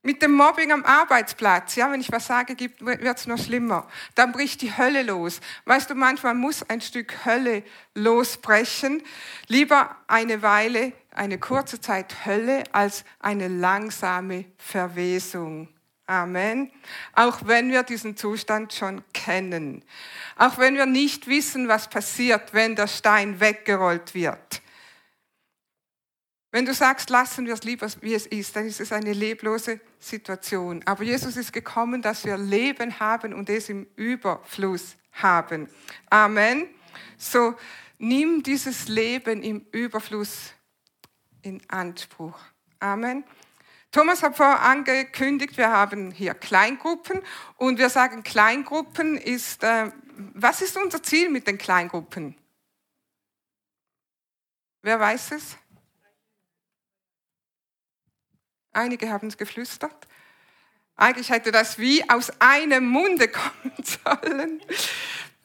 Mit 0.07 0.23
dem 0.23 0.35
Mobbing 0.35 0.71
am 0.71 0.85
Arbeitsplatz, 0.85 1.75
ja, 1.75 1.90
wenn 1.90 2.00
ich 2.00 2.12
was 2.12 2.28
sage, 2.28 2.57
wird 2.78 3.19
es 3.19 3.26
noch 3.26 3.43
schlimmer. 3.43 3.88
Dann 4.14 4.31
bricht 4.31 4.62
die 4.62 4.76
Hölle 4.76 5.02
los. 5.02 5.40
Weißt 5.64 5.90
du, 5.90 5.97
manchmal 5.97 6.35
muss 6.35 6.62
ein 6.62 6.81
Stück 6.81 7.26
Hölle 7.26 7.64
losbrechen. 7.95 9.02
Lieber 9.49 9.97
eine 10.07 10.43
Weile, 10.43 10.93
eine 11.16 11.38
kurze 11.38 11.80
Zeit 11.80 12.26
Hölle 12.26 12.64
als 12.73 13.04
eine 13.20 13.49
langsame 13.49 14.46
Verwesung. 14.58 15.68
Amen. 16.06 16.70
Auch 17.14 17.40
wenn 17.46 17.73
wir 17.73 17.82
diesen 17.82 18.16
Zustand 18.16 18.73
schon 18.73 19.02
kennen. 19.12 19.85
Auch 20.37 20.58
wenn 20.58 20.76
wir 20.76 20.87
nicht 20.87 21.26
wissen, 21.26 21.66
was 21.66 21.88
passiert, 21.90 22.54
wenn 22.54 22.76
der 22.76 22.87
Stein 22.87 23.40
weggerollt 23.40 24.14
wird. 24.14 24.62
Wenn 26.52 26.64
du 26.64 26.73
sagst, 26.73 27.11
lassen 27.11 27.44
wir 27.44 27.54
es 27.54 27.64
lieber, 27.64 27.88
wie 28.00 28.14
es 28.14 28.26
ist, 28.26 28.54
dann 28.54 28.66
ist 28.66 28.80
es 28.80 28.92
eine 28.92 29.12
leblose 29.12 29.80
Situation. 29.99 30.80
Aber 30.87 31.02
Jesus 31.02 31.37
ist 31.37 31.52
gekommen, 31.52 32.02
dass 32.02 32.25
wir 32.25 32.38
Leben 32.38 32.99
haben 33.00 33.35
und 33.35 33.50
es 33.50 33.68
im 33.68 33.87
Überfluss 33.96 34.96
haben. 35.12 35.68
Amen. 36.08 36.68
So, 37.18 37.54
nimm 37.99 38.42
dieses 38.42 38.87
Leben 38.88 39.42
im 39.42 39.66
Überfluss 39.73 40.52
in 41.43 41.62
Anspruch. 41.69 42.38
Amen. 42.81 43.25
Thomas 43.93 44.23
hat 44.23 44.37
vorher 44.37 44.61
angekündigt, 44.61 45.57
wir 45.57 45.71
haben 45.71 46.11
hier 46.11 46.35
Kleingruppen 46.35 47.23
und 47.57 47.78
wir 47.78 47.88
sagen, 47.88 48.23
Kleingruppen 48.23 49.16
ist, 49.16 49.62
äh, 49.62 49.90
was 50.35 50.61
ist 50.61 50.76
unser 50.76 51.02
Ziel 51.02 51.31
mit 51.31 51.47
den 51.47 51.57
Kleingruppen? 51.57 52.37
Wer 54.83 55.00
weiß 55.00 55.33
es? 55.33 55.57
Einige 58.73 59.11
haben 59.11 59.28
es 59.28 59.38
geflüstert. 59.38 60.07
Eigentlich 60.97 61.31
hätte 61.31 61.50
das 61.50 61.78
wie 61.78 62.09
aus 62.09 62.31
einem 62.40 62.87
Munde 62.87 63.28
kommen 63.33 63.73
sollen. 63.83 64.62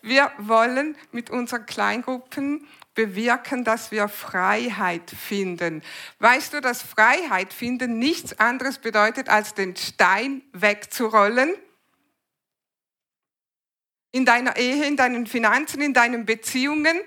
Wir 0.02 0.32
wollen 0.38 0.96
mit 1.12 1.30
unseren 1.30 1.66
Kleingruppen 1.66 2.68
bewirken, 2.96 3.64
dass 3.64 3.92
wir 3.92 4.08
Freiheit 4.08 5.10
finden. 5.10 5.82
Weißt 6.20 6.54
du, 6.54 6.62
dass 6.62 6.82
Freiheit 6.82 7.54
finden 7.54 8.00
nichts 8.00 8.40
anderes 8.40 8.80
bedeutet, 8.80 9.30
als 9.30 9.54
den 9.54 9.76
Stein 9.76 10.42
wegzurollen? 10.54 11.54
In 14.12 14.26
deiner 14.26 14.58
Ehe, 14.58 14.86
in 14.86 14.98
deinen 14.98 15.26
Finanzen, 15.26 15.82
in 15.82 15.94
deinen 15.94 16.26
Beziehungen. 16.26 17.00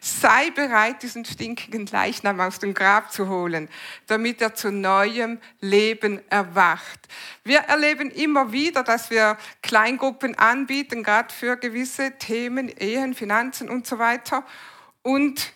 Sei 0.00 0.50
bereit, 0.50 1.02
diesen 1.02 1.24
stinkigen 1.24 1.86
Leichnam 1.86 2.40
aus 2.40 2.58
dem 2.58 2.72
Grab 2.74 3.12
zu 3.12 3.28
holen, 3.28 3.68
damit 4.06 4.40
er 4.40 4.54
zu 4.54 4.70
neuem 4.70 5.40
Leben 5.60 6.20
erwacht. 6.30 7.08
Wir 7.42 7.60
erleben 7.60 8.10
immer 8.10 8.52
wieder, 8.52 8.84
dass 8.84 9.10
wir 9.10 9.36
Kleingruppen 9.62 10.36
anbieten, 10.36 11.02
gerade 11.02 11.34
für 11.34 11.56
gewisse 11.56 12.12
Themen, 12.18 12.68
Ehen, 12.68 13.14
Finanzen 13.14 13.68
und 13.68 13.86
so 13.86 13.98
weiter. 13.98 14.44
und 15.02 15.52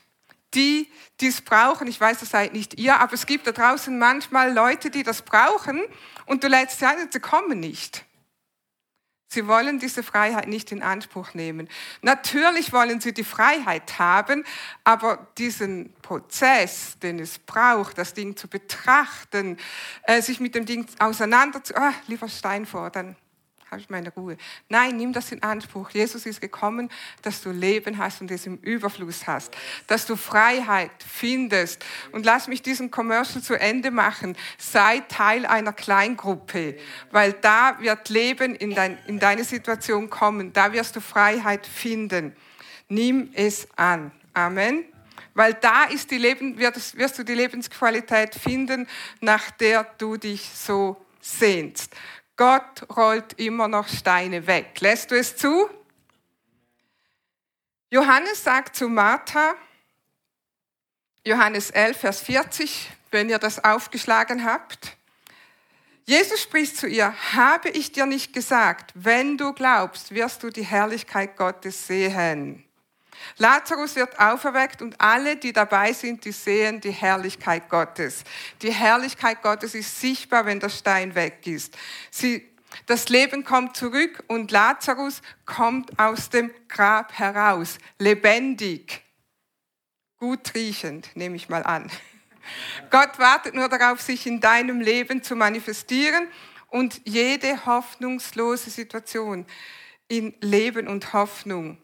die, 0.54 0.90
die 1.20 1.26
es 1.26 1.42
brauchen, 1.42 1.86
ich 1.86 2.00
weiß, 2.00 2.20
das 2.20 2.30
seid 2.30 2.54
nicht 2.54 2.78
ihr, 2.78 2.98
aber 2.98 3.12
es 3.12 3.26
gibt 3.26 3.46
da 3.46 3.52
draußen 3.52 3.96
manchmal 3.98 4.52
Leute, 4.52 4.90
die 4.90 5.02
das 5.02 5.22
brauchen 5.22 5.82
und 6.24 6.42
du 6.42 6.48
lädst 6.48 6.78
sie 6.78 6.86
ein 6.86 6.98
und 7.02 7.12
sie 7.12 7.20
kommen 7.20 7.60
nicht. 7.60 8.05
Sie 9.36 9.46
wollen 9.46 9.78
diese 9.78 10.02
Freiheit 10.02 10.48
nicht 10.48 10.72
in 10.72 10.82
Anspruch 10.82 11.34
nehmen. 11.34 11.68
Natürlich 12.00 12.72
wollen 12.72 13.02
sie 13.02 13.12
die 13.12 13.22
Freiheit 13.22 13.98
haben, 13.98 14.44
aber 14.82 15.26
diesen 15.36 15.92
Prozess, 16.00 16.98
den 17.00 17.18
es 17.18 17.38
braucht, 17.38 17.98
das 17.98 18.14
Ding 18.14 18.34
zu 18.34 18.48
betrachten, 18.48 19.58
äh, 20.04 20.22
sich 20.22 20.40
mit 20.40 20.54
dem 20.54 20.64
Ding 20.64 20.86
auseinanderzusetzen, 21.00 21.84
ah, 21.84 21.92
lieber 22.06 22.30
Stein 22.30 22.64
fordern, 22.64 23.14
habe 23.76 23.82
ich 23.82 23.90
meine 23.90 24.10
Ruhe. 24.14 24.38
Nein, 24.70 24.96
nimm 24.96 25.12
das 25.12 25.32
in 25.32 25.42
Anspruch. 25.42 25.90
Jesus 25.90 26.24
ist 26.24 26.40
gekommen, 26.40 26.90
dass 27.20 27.42
du 27.42 27.50
Leben 27.50 27.98
hast 27.98 28.22
und 28.22 28.30
es 28.30 28.46
im 28.46 28.56
Überfluss 28.56 29.26
hast, 29.26 29.54
dass 29.86 30.06
du 30.06 30.16
Freiheit 30.16 30.90
findest. 31.06 31.84
Und 32.12 32.24
lass 32.24 32.48
mich 32.48 32.62
diesen 32.62 32.90
Commercial 32.90 33.42
zu 33.42 33.54
Ende 33.54 33.90
machen. 33.90 34.34
Sei 34.56 35.00
Teil 35.08 35.44
einer 35.44 35.74
Kleingruppe, 35.74 36.78
weil 37.10 37.34
da 37.34 37.78
wird 37.80 38.08
Leben 38.08 38.54
in, 38.54 38.74
dein, 38.74 38.96
in 39.06 39.18
deine 39.18 39.44
Situation 39.44 40.08
kommen. 40.08 40.54
Da 40.54 40.72
wirst 40.72 40.96
du 40.96 41.02
Freiheit 41.02 41.66
finden. 41.66 42.34
Nimm 42.88 43.28
es 43.34 43.68
an. 43.76 44.10
Amen. 44.32 44.86
Weil 45.34 45.52
da 45.52 45.84
ist 45.84 46.10
die 46.10 46.18
Leben, 46.18 46.58
wirst, 46.58 47.18
du 47.18 47.24
die 47.24 47.34
Lebensqualität 47.34 48.34
finden, 48.34 48.88
nach 49.20 49.50
der 49.50 49.86
du 49.98 50.16
dich 50.16 50.48
so 50.48 50.96
sehnst. 51.20 51.94
Gott 52.36 52.84
rollt 52.94 53.32
immer 53.34 53.66
noch 53.66 53.88
Steine 53.88 54.46
weg. 54.46 54.78
Lässt 54.80 55.10
du 55.10 55.18
es 55.18 55.36
zu? 55.36 55.70
Johannes 57.90 58.44
sagt 58.44 58.76
zu 58.76 58.88
Martha, 58.88 59.54
Johannes 61.24 61.70
11, 61.70 61.96
Vers 61.98 62.20
40, 62.20 62.90
wenn 63.10 63.30
ihr 63.30 63.38
das 63.38 63.64
aufgeschlagen 63.64 64.44
habt. 64.44 64.96
Jesus 66.04 66.42
spricht 66.42 66.76
zu 66.76 66.86
ihr, 66.86 67.14
habe 67.32 67.70
ich 67.70 67.92
dir 67.92 68.06
nicht 68.06 68.32
gesagt, 68.32 68.92
wenn 68.94 69.38
du 69.38 69.52
glaubst, 69.54 70.14
wirst 70.14 70.42
du 70.42 70.50
die 70.50 70.64
Herrlichkeit 70.64 71.36
Gottes 71.36 71.86
sehen. 71.86 72.65
Lazarus 73.38 73.96
wird 73.96 74.18
auferweckt 74.18 74.82
und 74.82 75.00
alle, 75.00 75.36
die 75.36 75.52
dabei 75.52 75.92
sind, 75.92 76.24
die 76.24 76.32
sehen 76.32 76.80
die 76.80 76.90
Herrlichkeit 76.90 77.68
Gottes. 77.68 78.24
Die 78.62 78.72
Herrlichkeit 78.72 79.42
Gottes 79.42 79.74
ist 79.74 80.00
sichtbar, 80.00 80.46
wenn 80.46 80.60
der 80.60 80.68
Stein 80.68 81.14
weg 81.14 81.46
ist. 81.46 81.76
Sie, 82.10 82.48
das 82.86 83.08
Leben 83.08 83.44
kommt 83.44 83.76
zurück 83.76 84.24
und 84.26 84.50
Lazarus 84.50 85.22
kommt 85.44 85.98
aus 85.98 86.30
dem 86.30 86.50
Grab 86.68 87.12
heraus, 87.12 87.78
lebendig, 87.98 89.02
gut 90.18 90.54
riechend, 90.54 91.14
nehme 91.14 91.36
ich 91.36 91.48
mal 91.48 91.62
an. 91.62 91.90
Gott 92.90 93.18
wartet 93.18 93.54
nur 93.54 93.68
darauf, 93.68 94.00
sich 94.00 94.26
in 94.26 94.40
deinem 94.40 94.80
Leben 94.80 95.22
zu 95.22 95.34
manifestieren 95.36 96.28
und 96.68 97.00
jede 97.04 97.66
hoffnungslose 97.66 98.70
Situation 98.70 99.46
in 100.08 100.34
Leben 100.40 100.88
und 100.88 101.12
Hoffnung 101.12 101.78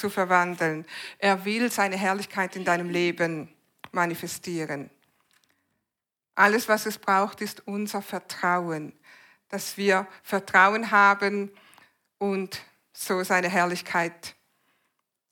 zu 0.00 0.10
verwandeln. 0.10 0.86
Er 1.18 1.44
will 1.44 1.70
seine 1.70 1.96
Herrlichkeit 1.96 2.56
in 2.56 2.64
deinem 2.64 2.90
Leben 2.90 3.54
manifestieren. 3.92 4.90
Alles, 6.34 6.68
was 6.68 6.86
es 6.86 6.98
braucht, 6.98 7.40
ist 7.40 7.66
unser 7.66 8.02
Vertrauen, 8.02 8.92
dass 9.50 9.76
wir 9.76 10.06
Vertrauen 10.22 10.90
haben 10.90 11.50
und 12.18 12.60
so 12.92 13.22
seine 13.22 13.48
Herrlichkeit 13.48 14.34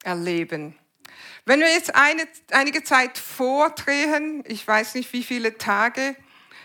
erleben. 0.02 0.78
Wenn 1.44 1.60
wir 1.60 1.70
jetzt 1.70 1.94
eine, 1.94 2.28
einige 2.50 2.84
Zeit 2.84 3.16
vordrehen, 3.16 4.44
ich 4.46 4.66
weiß 4.66 4.94
nicht, 4.94 5.12
wie 5.14 5.22
viele 5.22 5.56
Tage 5.56 6.14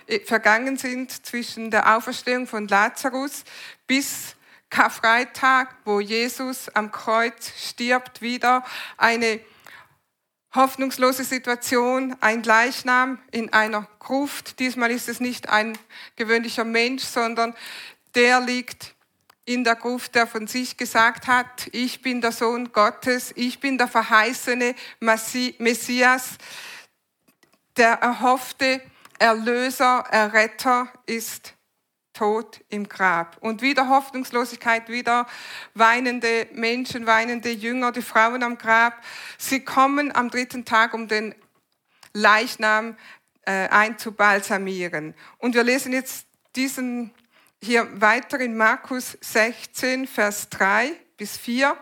äh, 0.07 0.19
vergangen 0.19 0.77
sind 0.77 1.25
zwischen 1.25 1.71
der 1.71 1.95
Auferstehung 1.95 2.47
von 2.47 2.67
Lazarus 2.67 3.45
bis 3.87 4.35
Karfreitag, 4.73 5.67
wo 5.85 5.99
Jesus 5.99 6.67
am 6.69 6.91
Kreuz 6.91 7.53
stirbt, 7.55 8.23
wieder 8.23 8.65
eine 8.97 9.39
hoffnungslose 10.55 11.23
Situation, 11.25 12.15
ein 12.21 12.41
Leichnam 12.41 13.19
in 13.29 13.53
einer 13.53 13.87
Gruft. 13.99 14.57
Diesmal 14.57 14.89
ist 14.89 15.09
es 15.09 15.19
nicht 15.19 15.49
ein 15.49 15.77
gewöhnlicher 16.15 16.63
Mensch, 16.63 17.03
sondern 17.03 17.53
der 18.15 18.41
liegt 18.41 18.95
in 19.45 19.63
der 19.63 19.75
Gruft, 19.75 20.15
der 20.15 20.25
von 20.25 20.47
sich 20.47 20.75
gesagt 20.75 21.27
hat, 21.27 21.69
ich 21.71 22.01
bin 22.01 22.19
der 22.21 22.31
Sohn 22.31 22.71
Gottes, 22.71 23.31
ich 23.35 23.59
bin 23.59 23.77
der 23.77 23.87
verheißene 23.87 24.73
Messias, 24.99 26.37
der 27.77 27.93
erhoffte 27.93 28.81
Erlöser, 29.19 30.03
Erretter 30.09 30.91
ist 31.05 31.53
tot 32.13 32.61
im 32.69 32.87
Grab. 32.87 33.37
Und 33.41 33.61
wieder 33.61 33.89
Hoffnungslosigkeit, 33.89 34.89
wieder 34.89 35.27
weinende 35.73 36.47
Menschen, 36.53 37.05
weinende 37.05 37.49
Jünger, 37.49 37.91
die 37.91 38.01
Frauen 38.01 38.43
am 38.43 38.57
Grab. 38.57 39.03
Sie 39.37 39.61
kommen 39.61 40.15
am 40.15 40.29
dritten 40.29 40.65
Tag, 40.65 40.93
um 40.93 41.07
den 41.07 41.35
Leichnam 42.13 42.95
äh, 43.45 43.67
einzubalsamieren. 43.67 45.15
Und 45.39 45.55
wir 45.55 45.63
lesen 45.63 45.91
jetzt 45.91 46.27
diesen 46.55 47.13
hier 47.61 48.01
weiter 48.01 48.39
in 48.39 48.57
Markus 48.57 49.17
16, 49.21 50.07
Vers 50.07 50.49
3 50.49 50.91
bis 51.17 51.37
4. 51.37 51.75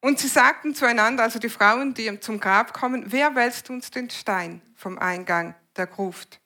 Und 0.00 0.18
sie 0.18 0.28
sagten 0.28 0.74
zueinander, 0.74 1.22
also 1.22 1.38
die 1.38 1.48
Frauen, 1.48 1.94
die 1.94 2.20
zum 2.20 2.40
Grab 2.40 2.72
kommen, 2.72 3.04
wer 3.06 3.34
wälzt 3.34 3.70
uns 3.70 3.90
den 3.90 4.10
Stein 4.10 4.62
vom 4.74 4.98
Eingang 4.98 5.54
der 5.76 5.86
Gruft? 5.86 6.40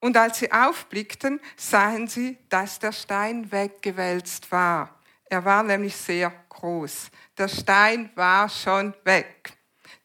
Und 0.00 0.16
als 0.16 0.38
sie 0.38 0.52
aufblickten, 0.52 1.40
sahen 1.56 2.06
sie, 2.06 2.38
dass 2.48 2.78
der 2.78 2.92
Stein 2.92 3.50
weggewälzt 3.50 4.52
war. 4.52 4.94
Er 5.26 5.44
war 5.44 5.62
nämlich 5.62 5.96
sehr 5.96 6.32
groß. 6.48 7.10
Der 7.36 7.48
Stein 7.48 8.10
war 8.14 8.48
schon 8.48 8.94
weg. 9.04 9.52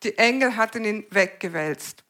Die 0.03 0.17
Engel 0.17 0.55
hatten 0.55 0.83
ihn 0.83 1.05
weggewälzt. 1.11 2.03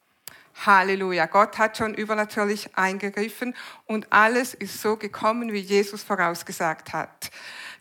Halleluja. 0.65 1.26
Gott 1.26 1.58
hat 1.58 1.78
schon 1.78 1.93
übernatürlich 1.93 2.76
eingegriffen 2.76 3.56
und 3.86 4.12
alles 4.12 4.54
ist 4.54 4.82
so 4.82 4.98
gekommen, 4.98 5.52
wie 5.52 5.60
Jesus 5.60 6.04
vorausgesagt 6.04 6.93
hat. 6.93 7.32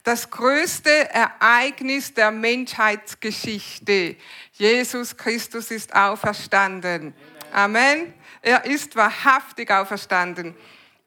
Das 0.05 0.31
größte 0.31 0.91
Ereignis 1.11 2.12
der 2.12 2.31
Menschheitsgeschichte. 2.31 4.17
Jesus 4.53 5.17
Christus 5.17 5.71
ist 5.71 5.95
auferstanden. 5.95 7.15
Amen. 7.53 8.12
Er 8.42 8.64
ist 8.64 8.96
wahrhaftig 8.96 9.70
auferstanden. 9.70 10.55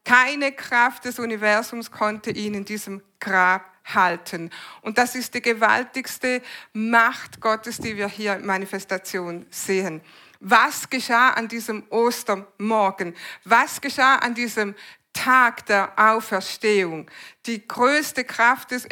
Keine 0.04 0.52
Kraft 0.52 1.06
des 1.06 1.20
Universums 1.20 1.92
konnte 1.92 2.32
ihn 2.32 2.54
in 2.54 2.66
diesem 2.66 3.02
Grab 3.20 3.66
halten. 3.94 4.50
Und 4.82 4.98
das 4.98 5.16
ist 5.16 5.34
die 5.34 5.42
gewaltigste 5.42 6.42
Macht 6.74 7.42
Gottes, 7.42 7.78
die 7.78 7.98
wir 7.98 8.08
hier 8.08 8.36
in 8.36 8.46
Manifestation 8.46 9.46
sehen. 9.50 10.02
Was 10.40 10.90
geschah 10.90 11.32
an 11.32 11.48
diesem 11.48 11.84
Ostermorgen? 11.90 13.16
Was 13.44 13.82
geschah 13.82 14.16
an 14.16 14.34
diesem 14.34 14.76
Tag 15.16 15.66
der 15.66 15.94
Auferstehung. 15.96 17.10
Die 17.48 17.66
größte 17.68 18.26
Kraft 18.26 18.72
des, 18.72 18.86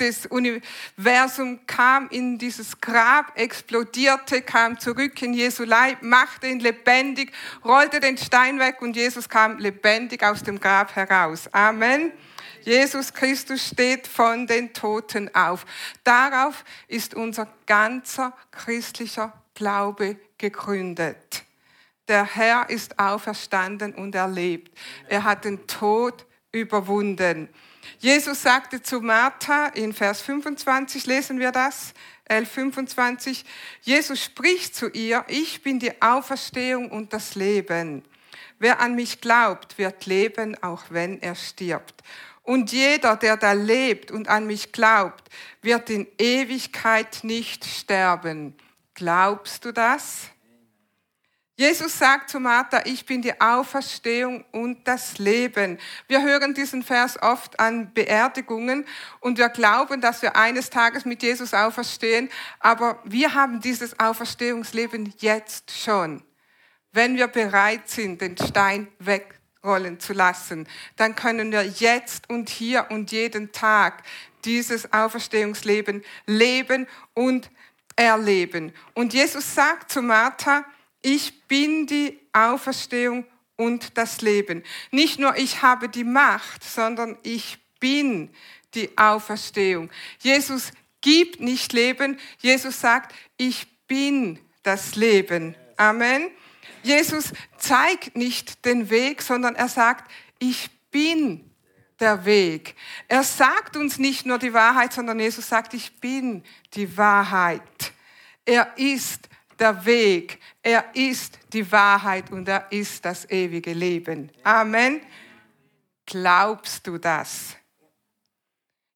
des 0.00 0.26
Universums 0.26 1.60
kam 1.66 2.08
in 2.08 2.38
dieses 2.38 2.80
Grab, 2.80 3.38
explodierte, 3.38 4.42
kam 4.42 4.80
zurück 4.80 5.20
in 5.22 5.34
Jesu 5.34 5.64
Leib, 5.64 6.02
machte 6.02 6.48
ihn 6.48 6.60
lebendig, 6.60 7.30
rollte 7.64 8.00
den 8.00 8.18
Stein 8.18 8.58
weg 8.58 8.80
und 8.80 8.96
Jesus 8.96 9.28
kam 9.28 9.58
lebendig 9.58 10.24
aus 10.24 10.42
dem 10.42 10.58
Grab 10.58 10.96
heraus. 10.96 11.48
Amen. 11.52 12.10
Jesus 12.62 13.12
Christus 13.12 13.68
steht 13.68 14.08
von 14.08 14.48
den 14.48 14.72
Toten 14.72 15.32
auf. 15.34 15.66
Darauf 16.02 16.64
ist 16.88 17.14
unser 17.14 17.46
ganzer 17.66 18.36
christlicher 18.50 19.32
Glaube 19.54 20.16
gegründet. 20.36 21.45
Der 22.08 22.24
Herr 22.24 22.70
ist 22.70 22.98
auferstanden 22.98 23.94
und 23.94 24.14
er 24.14 24.28
lebt. 24.28 24.76
Er 25.08 25.24
hat 25.24 25.44
den 25.44 25.66
Tod 25.66 26.24
überwunden. 26.52 27.48
Jesus 27.98 28.42
sagte 28.42 28.82
zu 28.82 29.00
Martha 29.00 29.66
in 29.68 29.92
Vers 29.92 30.20
25, 30.22 31.06
lesen 31.06 31.38
wir 31.38 31.52
das, 31.52 31.94
11.25, 32.28 33.44
Jesus 33.82 34.22
spricht 34.22 34.74
zu 34.74 34.88
ihr, 34.88 35.24
ich 35.28 35.62
bin 35.62 35.78
die 35.78 36.02
Auferstehung 36.02 36.90
und 36.90 37.12
das 37.12 37.36
Leben. 37.36 38.04
Wer 38.58 38.80
an 38.80 38.94
mich 38.94 39.20
glaubt, 39.20 39.78
wird 39.78 40.06
leben, 40.06 40.60
auch 40.62 40.84
wenn 40.90 41.20
er 41.22 41.34
stirbt. 41.34 42.02
Und 42.42 42.72
jeder, 42.72 43.16
der 43.16 43.36
da 43.36 43.52
lebt 43.52 44.10
und 44.10 44.28
an 44.28 44.46
mich 44.46 44.72
glaubt, 44.72 45.28
wird 45.62 45.90
in 45.90 46.06
Ewigkeit 46.18 47.20
nicht 47.22 47.64
sterben. 47.64 48.56
Glaubst 48.94 49.64
du 49.64 49.72
das? 49.72 50.30
Jesus 51.58 51.98
sagt 51.98 52.28
zu 52.28 52.38
Martha, 52.38 52.82
ich 52.84 53.06
bin 53.06 53.22
die 53.22 53.40
Auferstehung 53.40 54.44
und 54.52 54.86
das 54.86 55.16
Leben. 55.16 55.78
Wir 56.06 56.22
hören 56.22 56.52
diesen 56.52 56.82
Vers 56.82 57.18
oft 57.22 57.58
an 57.58 57.94
Beerdigungen 57.94 58.84
und 59.20 59.38
wir 59.38 59.48
glauben, 59.48 60.02
dass 60.02 60.20
wir 60.20 60.36
eines 60.36 60.68
Tages 60.68 61.06
mit 61.06 61.22
Jesus 61.22 61.54
auferstehen, 61.54 62.28
aber 62.60 63.00
wir 63.04 63.32
haben 63.32 63.62
dieses 63.62 63.98
Auferstehungsleben 63.98 65.14
jetzt 65.16 65.70
schon. 65.70 66.22
Wenn 66.92 67.16
wir 67.16 67.28
bereit 67.28 67.88
sind, 67.88 68.20
den 68.20 68.36
Stein 68.36 68.88
wegrollen 68.98 69.98
zu 69.98 70.12
lassen, 70.12 70.68
dann 70.96 71.16
können 71.16 71.52
wir 71.52 71.62
jetzt 71.62 72.28
und 72.28 72.50
hier 72.50 72.88
und 72.90 73.12
jeden 73.12 73.52
Tag 73.52 74.02
dieses 74.44 74.92
Auferstehungsleben 74.92 76.04
leben 76.26 76.86
und 77.14 77.50
erleben. 77.96 78.74
Und 78.92 79.14
Jesus 79.14 79.54
sagt 79.54 79.90
zu 79.90 80.02
Martha, 80.02 80.62
ich 81.02 81.46
bin 81.48 81.86
die 81.86 82.18
Auferstehung 82.32 83.26
und 83.56 83.96
das 83.96 84.20
Leben. 84.20 84.62
Nicht 84.90 85.18
nur 85.18 85.36
ich 85.36 85.62
habe 85.62 85.88
die 85.88 86.04
Macht, 86.04 86.64
sondern 86.64 87.16
ich 87.22 87.58
bin 87.80 88.30
die 88.74 88.96
Auferstehung. 88.96 89.90
Jesus 90.20 90.72
gibt 91.00 91.40
nicht 91.40 91.72
Leben, 91.72 92.18
Jesus 92.38 92.80
sagt, 92.80 93.14
ich 93.36 93.66
bin 93.86 94.38
das 94.62 94.96
Leben. 94.96 95.54
Amen. 95.76 96.30
Jesus 96.82 97.32
zeigt 97.58 98.16
nicht 98.16 98.64
den 98.64 98.90
Weg, 98.90 99.22
sondern 99.22 99.54
er 99.54 99.68
sagt, 99.68 100.10
ich 100.38 100.70
bin 100.90 101.50
der 102.00 102.24
Weg. 102.24 102.74
Er 103.08 103.22
sagt 103.22 103.76
uns 103.76 103.98
nicht 103.98 104.26
nur 104.26 104.38
die 104.38 104.52
Wahrheit, 104.52 104.92
sondern 104.92 105.18
Jesus 105.18 105.48
sagt, 105.48 105.74
ich 105.74 106.00
bin 106.00 106.44
die 106.74 106.96
Wahrheit. 106.96 107.92
Er 108.44 108.76
ist 108.76 109.28
der 109.58 109.84
Weg, 109.84 110.40
er 110.62 110.94
ist 110.94 111.38
die 111.52 111.70
Wahrheit 111.70 112.30
und 112.30 112.48
er 112.48 112.70
ist 112.70 113.04
das 113.04 113.28
ewige 113.30 113.72
Leben. 113.72 114.30
Amen. 114.42 115.00
Glaubst 116.04 116.86
du 116.86 116.98
das? 116.98 117.56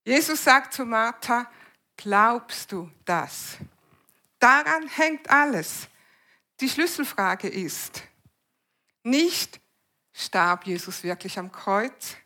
Jesus 0.05 0.43
sagt 0.45 0.73
zu 0.73 0.85
Martha, 0.85 1.51
glaubst 1.97 2.73
du 2.73 2.91
das? 3.05 3.57
Daran 4.39 4.89
hängt 4.89 5.29
alles. 5.29 5.89
Die 6.61 6.69
Schlüsselfrage 6.69 7.49
ist 7.49 8.03
nicht, 9.03 9.61
starb 10.13 10.67
Jesus 10.67 11.03
wirklich 11.03 11.39
am 11.39 11.51
Kreuz? 11.51 12.17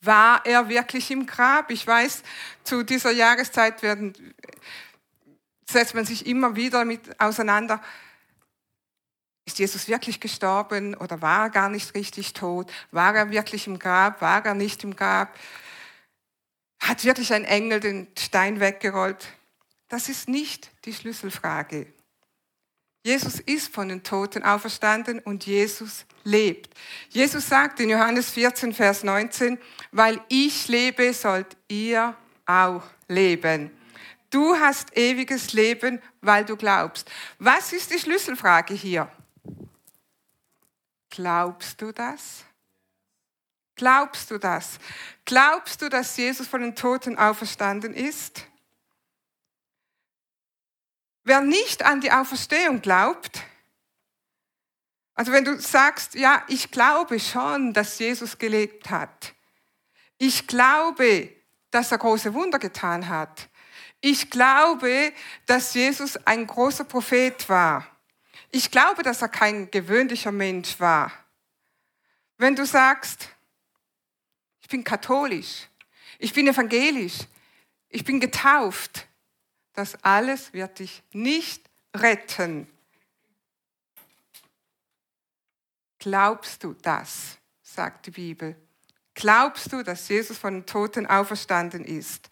War 0.00 0.44
er 0.46 0.68
wirklich 0.68 1.10
im 1.10 1.26
Grab? 1.26 1.70
Ich 1.70 1.86
weiß, 1.86 2.22
zu 2.64 2.82
dieser 2.82 3.10
Jahreszeit 3.10 3.82
werden 3.82 4.34
setzt 5.72 5.94
man 5.94 6.04
sich 6.04 6.26
immer 6.26 6.56
wieder 6.56 6.84
mit 6.84 7.20
auseinander. 7.20 7.80
Ist 9.46 9.58
Jesus 9.58 9.88
wirklich 9.88 10.20
gestorben 10.20 10.94
oder 10.94 11.22
war 11.22 11.46
er 11.46 11.50
gar 11.50 11.68
nicht 11.68 11.94
richtig 11.94 12.32
tot? 12.32 12.70
War 12.90 13.14
er 13.14 13.30
wirklich 13.30 13.66
im 13.66 13.78
Grab? 13.78 14.20
War 14.20 14.44
er 14.44 14.54
nicht 14.54 14.84
im 14.84 14.94
Grab? 14.94 15.36
Hat 16.80 17.04
wirklich 17.04 17.32
ein 17.32 17.44
Engel 17.44 17.80
den 17.80 18.08
Stein 18.18 18.60
weggerollt? 18.60 19.26
Das 19.88 20.08
ist 20.08 20.28
nicht 20.28 20.70
die 20.84 20.94
Schlüsselfrage. 20.94 21.92
Jesus 23.02 23.40
ist 23.40 23.74
von 23.74 23.88
den 23.88 24.02
Toten 24.02 24.42
auferstanden 24.42 25.20
und 25.20 25.46
Jesus 25.46 26.04
lebt. 26.22 26.74
Jesus 27.08 27.48
sagt 27.48 27.80
in 27.80 27.90
Johannes 27.90 28.30
14, 28.30 28.74
Vers 28.74 29.02
19, 29.04 29.58
weil 29.90 30.20
ich 30.28 30.68
lebe, 30.68 31.12
sollt 31.14 31.56
ihr 31.68 32.14
auch 32.46 32.82
leben. 33.08 33.70
Du 34.30 34.54
hast 34.54 34.96
ewiges 34.96 35.52
Leben, 35.52 36.00
weil 36.20 36.44
du 36.44 36.56
glaubst. 36.56 37.10
Was 37.38 37.72
ist 37.72 37.90
die 37.90 37.98
Schlüsselfrage 37.98 38.74
hier? 38.74 39.10
Glaubst 41.10 41.82
du 41.82 41.92
das? 41.92 42.44
Glaubst 43.74 44.30
du 44.30 44.38
das? 44.38 44.78
Glaubst 45.24 45.82
du, 45.82 45.88
dass 45.88 46.16
Jesus 46.16 46.46
von 46.46 46.60
den 46.60 46.76
Toten 46.76 47.18
auferstanden 47.18 47.92
ist? 47.92 48.46
Wer 51.24 51.40
nicht 51.40 51.84
an 51.84 52.00
die 52.00 52.12
Auferstehung 52.12 52.80
glaubt, 52.80 53.42
also 55.14 55.32
wenn 55.32 55.44
du 55.44 55.60
sagst, 55.60 56.14
ja, 56.14 56.42
ich 56.48 56.70
glaube 56.70 57.20
schon, 57.20 57.74
dass 57.74 57.98
Jesus 57.98 58.38
gelebt 58.38 58.88
hat. 58.88 59.34
Ich 60.16 60.46
glaube, 60.46 61.30
dass 61.70 61.92
er 61.92 61.98
große 61.98 62.32
Wunder 62.32 62.58
getan 62.58 63.06
hat. 63.08 63.49
Ich 64.00 64.30
glaube, 64.30 65.12
dass 65.46 65.74
Jesus 65.74 66.16
ein 66.26 66.46
großer 66.46 66.84
Prophet 66.84 67.48
war. 67.48 67.86
Ich 68.50 68.70
glaube, 68.70 69.02
dass 69.02 69.22
er 69.22 69.28
kein 69.28 69.70
gewöhnlicher 69.70 70.32
Mensch 70.32 70.80
war. 70.80 71.12
Wenn 72.38 72.56
du 72.56 72.64
sagst, 72.64 73.28
ich 74.62 74.68
bin 74.68 74.82
katholisch, 74.82 75.68
ich 76.18 76.32
bin 76.32 76.48
evangelisch, 76.48 77.18
ich 77.88 78.04
bin 78.04 78.18
getauft, 78.20 79.06
das 79.74 80.02
alles 80.02 80.52
wird 80.52 80.78
dich 80.78 81.02
nicht 81.12 81.68
retten. 81.94 82.66
Glaubst 85.98 86.64
du 86.64 86.72
das, 86.72 87.36
sagt 87.62 88.06
die 88.06 88.10
Bibel? 88.10 88.56
Glaubst 89.14 89.70
du, 89.72 89.82
dass 89.82 90.08
Jesus 90.08 90.38
von 90.38 90.54
den 90.54 90.66
Toten 90.66 91.06
auferstanden 91.06 91.84
ist? 91.84 92.30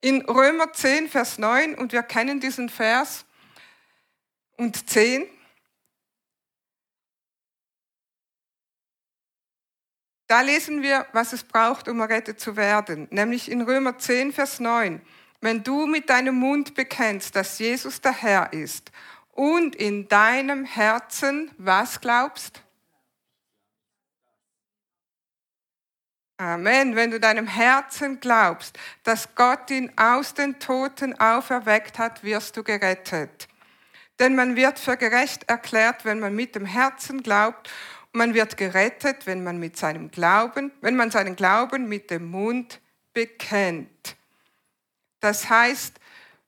In 0.00 0.22
Römer 0.22 0.72
10, 0.72 1.08
Vers 1.08 1.38
9, 1.38 1.74
und 1.74 1.92
wir 1.92 2.02
kennen 2.02 2.40
diesen 2.40 2.68
Vers 2.68 3.24
und 4.56 4.88
10. 4.88 5.28
Da 10.28 10.42
lesen 10.42 10.82
wir, 10.82 11.06
was 11.12 11.32
es 11.32 11.42
braucht, 11.42 11.88
um 11.88 12.00
errettet 12.00 12.38
zu 12.38 12.56
werden, 12.56 13.08
nämlich 13.10 13.50
in 13.50 13.62
Römer 13.62 13.98
10, 13.98 14.32
Vers 14.32 14.60
9. 14.60 15.00
Wenn 15.40 15.62
du 15.62 15.86
mit 15.86 16.10
deinem 16.10 16.34
Mund 16.34 16.74
bekennst, 16.74 17.34
dass 17.34 17.58
Jesus 17.58 18.00
der 18.00 18.12
Herr 18.12 18.52
ist 18.52 18.92
und 19.32 19.74
in 19.74 20.08
deinem 20.08 20.64
Herzen 20.64 21.50
was 21.56 22.00
glaubst? 22.00 22.62
Amen. 26.40 26.94
Wenn 26.94 27.10
du 27.10 27.18
deinem 27.18 27.48
Herzen 27.48 28.20
glaubst, 28.20 28.78
dass 29.02 29.34
Gott 29.34 29.72
ihn 29.72 29.90
aus 29.96 30.34
den 30.34 30.60
Toten 30.60 31.18
auferweckt 31.18 31.98
hat, 31.98 32.22
wirst 32.22 32.56
du 32.56 32.62
gerettet. 32.62 33.48
Denn 34.20 34.36
man 34.36 34.54
wird 34.54 34.78
für 34.78 34.96
gerecht 34.96 35.48
erklärt, 35.48 36.04
wenn 36.04 36.20
man 36.20 36.36
mit 36.36 36.54
dem 36.54 36.64
Herzen 36.64 37.24
glaubt. 37.24 37.68
Man 38.12 38.34
wird 38.34 38.56
gerettet, 38.56 39.26
wenn 39.26 39.42
man 39.42 39.58
mit 39.58 39.76
seinem 39.76 40.12
Glauben, 40.12 40.70
wenn 40.80 40.94
man 40.94 41.10
seinen 41.10 41.34
Glauben 41.34 41.88
mit 41.88 42.08
dem 42.08 42.30
Mund 42.30 42.80
bekennt. 43.12 44.16
Das 45.18 45.50
heißt, 45.50 45.98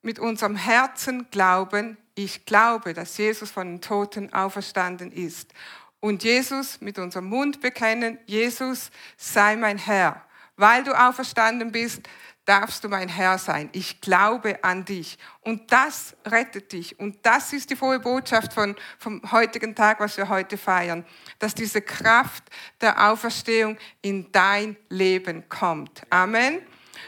mit 0.02 0.20
unserem 0.20 0.54
Herzen 0.54 1.28
glauben, 1.32 1.96
ich 2.14 2.44
glaube, 2.44 2.94
dass 2.94 3.18
Jesus 3.18 3.50
von 3.50 3.66
den 3.66 3.80
Toten 3.80 4.32
auferstanden 4.32 5.10
ist 5.10 5.52
und 6.00 6.24
Jesus 6.24 6.80
mit 6.80 6.98
unserem 6.98 7.26
Mund 7.26 7.60
bekennen, 7.60 8.18
Jesus 8.26 8.90
sei 9.16 9.56
mein 9.56 9.78
Herr. 9.78 10.24
Weil 10.56 10.84
du 10.84 10.92
auferstanden 10.92 11.72
bist, 11.72 12.02
darfst 12.44 12.82
du 12.82 12.88
mein 12.88 13.08
Herr 13.08 13.38
sein. 13.38 13.68
Ich 13.72 14.00
glaube 14.00 14.64
an 14.64 14.84
dich. 14.84 15.18
Und 15.42 15.72
das 15.72 16.16
rettet 16.26 16.72
dich. 16.72 16.98
Und 16.98 17.24
das 17.24 17.52
ist 17.52 17.70
die 17.70 17.76
frohe 17.76 18.00
Botschaft 18.00 18.52
von, 18.52 18.74
vom 18.98 19.22
heutigen 19.30 19.74
Tag, 19.74 20.00
was 20.00 20.16
wir 20.16 20.28
heute 20.28 20.58
feiern. 20.58 21.06
Dass 21.38 21.54
diese 21.54 21.80
Kraft 21.80 22.42
der 22.80 23.10
Auferstehung 23.10 23.78
in 24.02 24.32
dein 24.32 24.76
Leben 24.88 25.48
kommt. 25.48 26.02
Amen. 26.10 26.60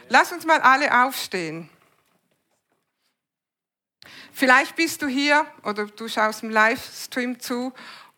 Lass 0.09 0.33
uns 0.33 0.47
mal 0.47 0.61
alle 0.61 1.05
aufstehen. 1.05 1.69
Vielleicht 4.33 4.77
bist 4.77 5.03
du 5.03 5.09
hier 5.09 5.45
oder 5.63 5.87
du 5.87 6.09
schaust 6.09 6.43
im 6.43 6.51
Livestream 6.51 7.39
zu 7.39 7.73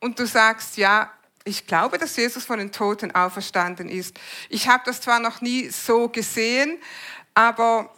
und 0.05 0.19
du 0.19 0.27
sagst, 0.27 0.77
ja, 0.77 1.11
ich 1.45 1.67
glaube, 1.67 1.97
dass 1.97 2.15
Jesus 2.15 2.45
von 2.45 2.59
den 2.59 2.73
Toten 2.73 3.15
auferstanden 3.15 3.89
ist. 3.89 4.15
Ich 4.51 4.69
habe 4.69 4.83
das 4.85 5.01
zwar 5.01 5.19
noch 5.19 5.41
nie 5.41 5.71
so 5.71 6.11
gesehen, 6.11 6.79
aber 7.33 7.91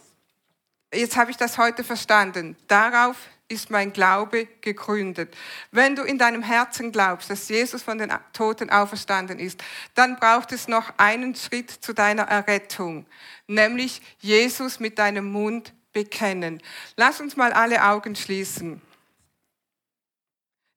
jetzt 0.93 1.17
habe 1.17 1.31
ich 1.31 1.37
das 1.37 1.57
heute 1.57 1.83
verstanden. 1.83 2.55
Darauf 2.69 3.17
ist 3.49 3.69
mein 3.69 3.91
Glaube 3.91 4.47
gegründet. 4.61 5.35
Wenn 5.71 5.97
du 5.97 6.03
in 6.03 6.17
deinem 6.17 6.43
Herzen 6.43 6.93
glaubst, 6.93 7.29
dass 7.29 7.49
Jesus 7.49 7.83
von 7.83 7.97
den 7.97 8.13
Toten 8.31 8.69
auferstanden 8.69 9.37
ist, 9.37 9.61
dann 9.93 10.15
braucht 10.15 10.53
es 10.53 10.69
noch 10.69 10.93
einen 10.95 11.35
Schritt 11.35 11.71
zu 11.71 11.91
deiner 11.91 12.23
Errettung, 12.23 13.05
nämlich 13.47 14.01
Jesus 14.19 14.79
mit 14.79 14.97
deinem 14.97 15.29
Mund 15.29 15.73
bekennen. 15.91 16.63
Lass 16.95 17.19
uns 17.19 17.35
mal 17.35 17.51
alle 17.51 17.83
Augen 17.83 18.15
schließen. 18.15 18.81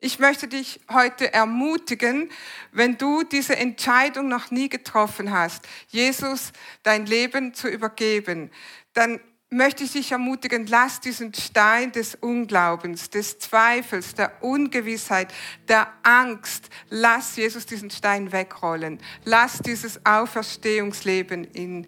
Ich 0.02 0.18
möchte 0.18 0.48
dich 0.48 0.80
heute 0.90 1.34
ermutigen, 1.34 2.30
wenn 2.72 2.96
du 2.96 3.22
diese 3.22 3.56
Entscheidung 3.56 4.28
noch 4.28 4.50
nie 4.50 4.70
getroffen 4.70 5.30
hast, 5.30 5.68
Jesus 5.88 6.52
dein 6.82 7.04
Leben 7.04 7.52
zu 7.52 7.68
übergeben, 7.68 8.50
dann 8.94 9.20
möchte 9.50 9.84
ich 9.84 9.92
dich 9.92 10.12
ermutigen, 10.12 10.66
lass 10.66 11.00
diesen 11.00 11.34
Stein 11.34 11.92
des 11.92 12.14
Unglaubens, 12.14 13.10
des 13.10 13.40
Zweifels, 13.40 14.14
der 14.14 14.42
Ungewissheit, 14.42 15.34
der 15.68 15.92
Angst, 16.02 16.70
lass 16.88 17.36
Jesus 17.36 17.66
diesen 17.66 17.90
Stein 17.90 18.32
wegrollen. 18.32 19.00
Lass 19.24 19.58
dieses 19.58 20.06
Auferstehungsleben 20.06 21.44
in 21.44 21.86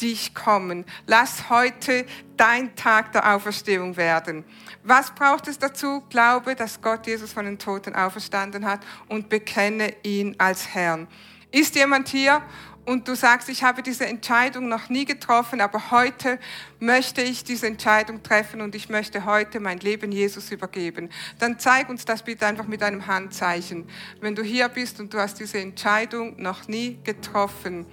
dich 0.00 0.34
kommen. 0.34 0.84
Lass 1.06 1.48
heute 1.50 2.06
dein 2.36 2.74
Tag 2.76 3.12
der 3.12 3.34
Auferstehung 3.34 3.96
werden. 3.96 4.44
Was 4.82 5.14
braucht 5.14 5.48
es 5.48 5.58
dazu? 5.58 6.02
Glaube, 6.10 6.54
dass 6.54 6.80
Gott 6.80 7.06
Jesus 7.06 7.32
von 7.32 7.44
den 7.44 7.58
Toten 7.58 7.94
auferstanden 7.94 8.64
hat 8.64 8.80
und 9.08 9.28
bekenne 9.28 9.94
ihn 10.02 10.34
als 10.38 10.74
Herrn. 10.74 11.06
Ist 11.50 11.74
jemand 11.74 12.08
hier 12.08 12.42
und 12.84 13.08
du 13.08 13.14
sagst, 13.14 13.48
ich 13.48 13.62
habe 13.62 13.82
diese 13.82 14.06
Entscheidung 14.06 14.68
noch 14.68 14.88
nie 14.88 15.04
getroffen, 15.04 15.60
aber 15.60 15.90
heute 15.90 16.38
möchte 16.80 17.22
ich 17.22 17.44
diese 17.44 17.66
Entscheidung 17.66 18.22
treffen 18.22 18.60
und 18.60 18.74
ich 18.74 18.88
möchte 18.88 19.24
heute 19.24 19.60
mein 19.60 19.78
Leben 19.78 20.12
Jesus 20.12 20.50
übergeben, 20.50 21.08
dann 21.38 21.58
zeig 21.58 21.88
uns 21.88 22.04
das 22.04 22.22
bitte 22.22 22.46
einfach 22.46 22.66
mit 22.66 22.82
einem 22.82 23.06
Handzeichen. 23.06 23.88
Wenn 24.20 24.34
du 24.34 24.42
hier 24.42 24.68
bist 24.68 25.00
und 25.00 25.14
du 25.14 25.18
hast 25.18 25.40
diese 25.40 25.58
Entscheidung 25.58 26.40
noch 26.40 26.68
nie 26.68 26.98
getroffen, 27.04 27.86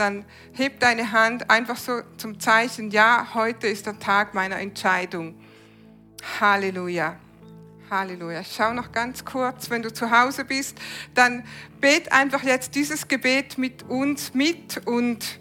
dann 0.00 0.24
heb 0.52 0.80
deine 0.80 1.12
Hand 1.12 1.50
einfach 1.50 1.76
so 1.76 2.00
zum 2.16 2.40
Zeichen, 2.40 2.90
ja, 2.90 3.28
heute 3.34 3.68
ist 3.68 3.86
der 3.86 3.98
Tag 3.98 4.34
meiner 4.34 4.58
Entscheidung. 4.58 5.34
Halleluja. 6.40 7.16
Halleluja. 7.90 8.42
Schau 8.44 8.72
noch 8.72 8.92
ganz 8.92 9.24
kurz, 9.24 9.68
wenn 9.68 9.82
du 9.82 9.92
zu 9.92 10.10
Hause 10.10 10.44
bist, 10.44 10.78
dann 11.14 11.44
bet 11.80 12.12
einfach 12.12 12.42
jetzt 12.42 12.74
dieses 12.74 13.08
Gebet 13.08 13.58
mit 13.58 13.82
uns 13.84 14.32
mit 14.32 14.86
und 14.86 15.40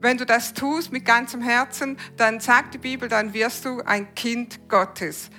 wenn 0.00 0.18
du 0.18 0.26
das 0.26 0.52
tust 0.52 0.92
mit 0.92 1.04
ganzem 1.04 1.40
Herzen, 1.40 1.98
dann 2.16 2.40
sagt 2.40 2.74
die 2.74 2.78
Bibel, 2.78 3.08
dann 3.08 3.32
wirst 3.34 3.64
du 3.64 3.80
ein 3.82 4.14
Kind 4.14 4.68
Gottes. 4.68 5.30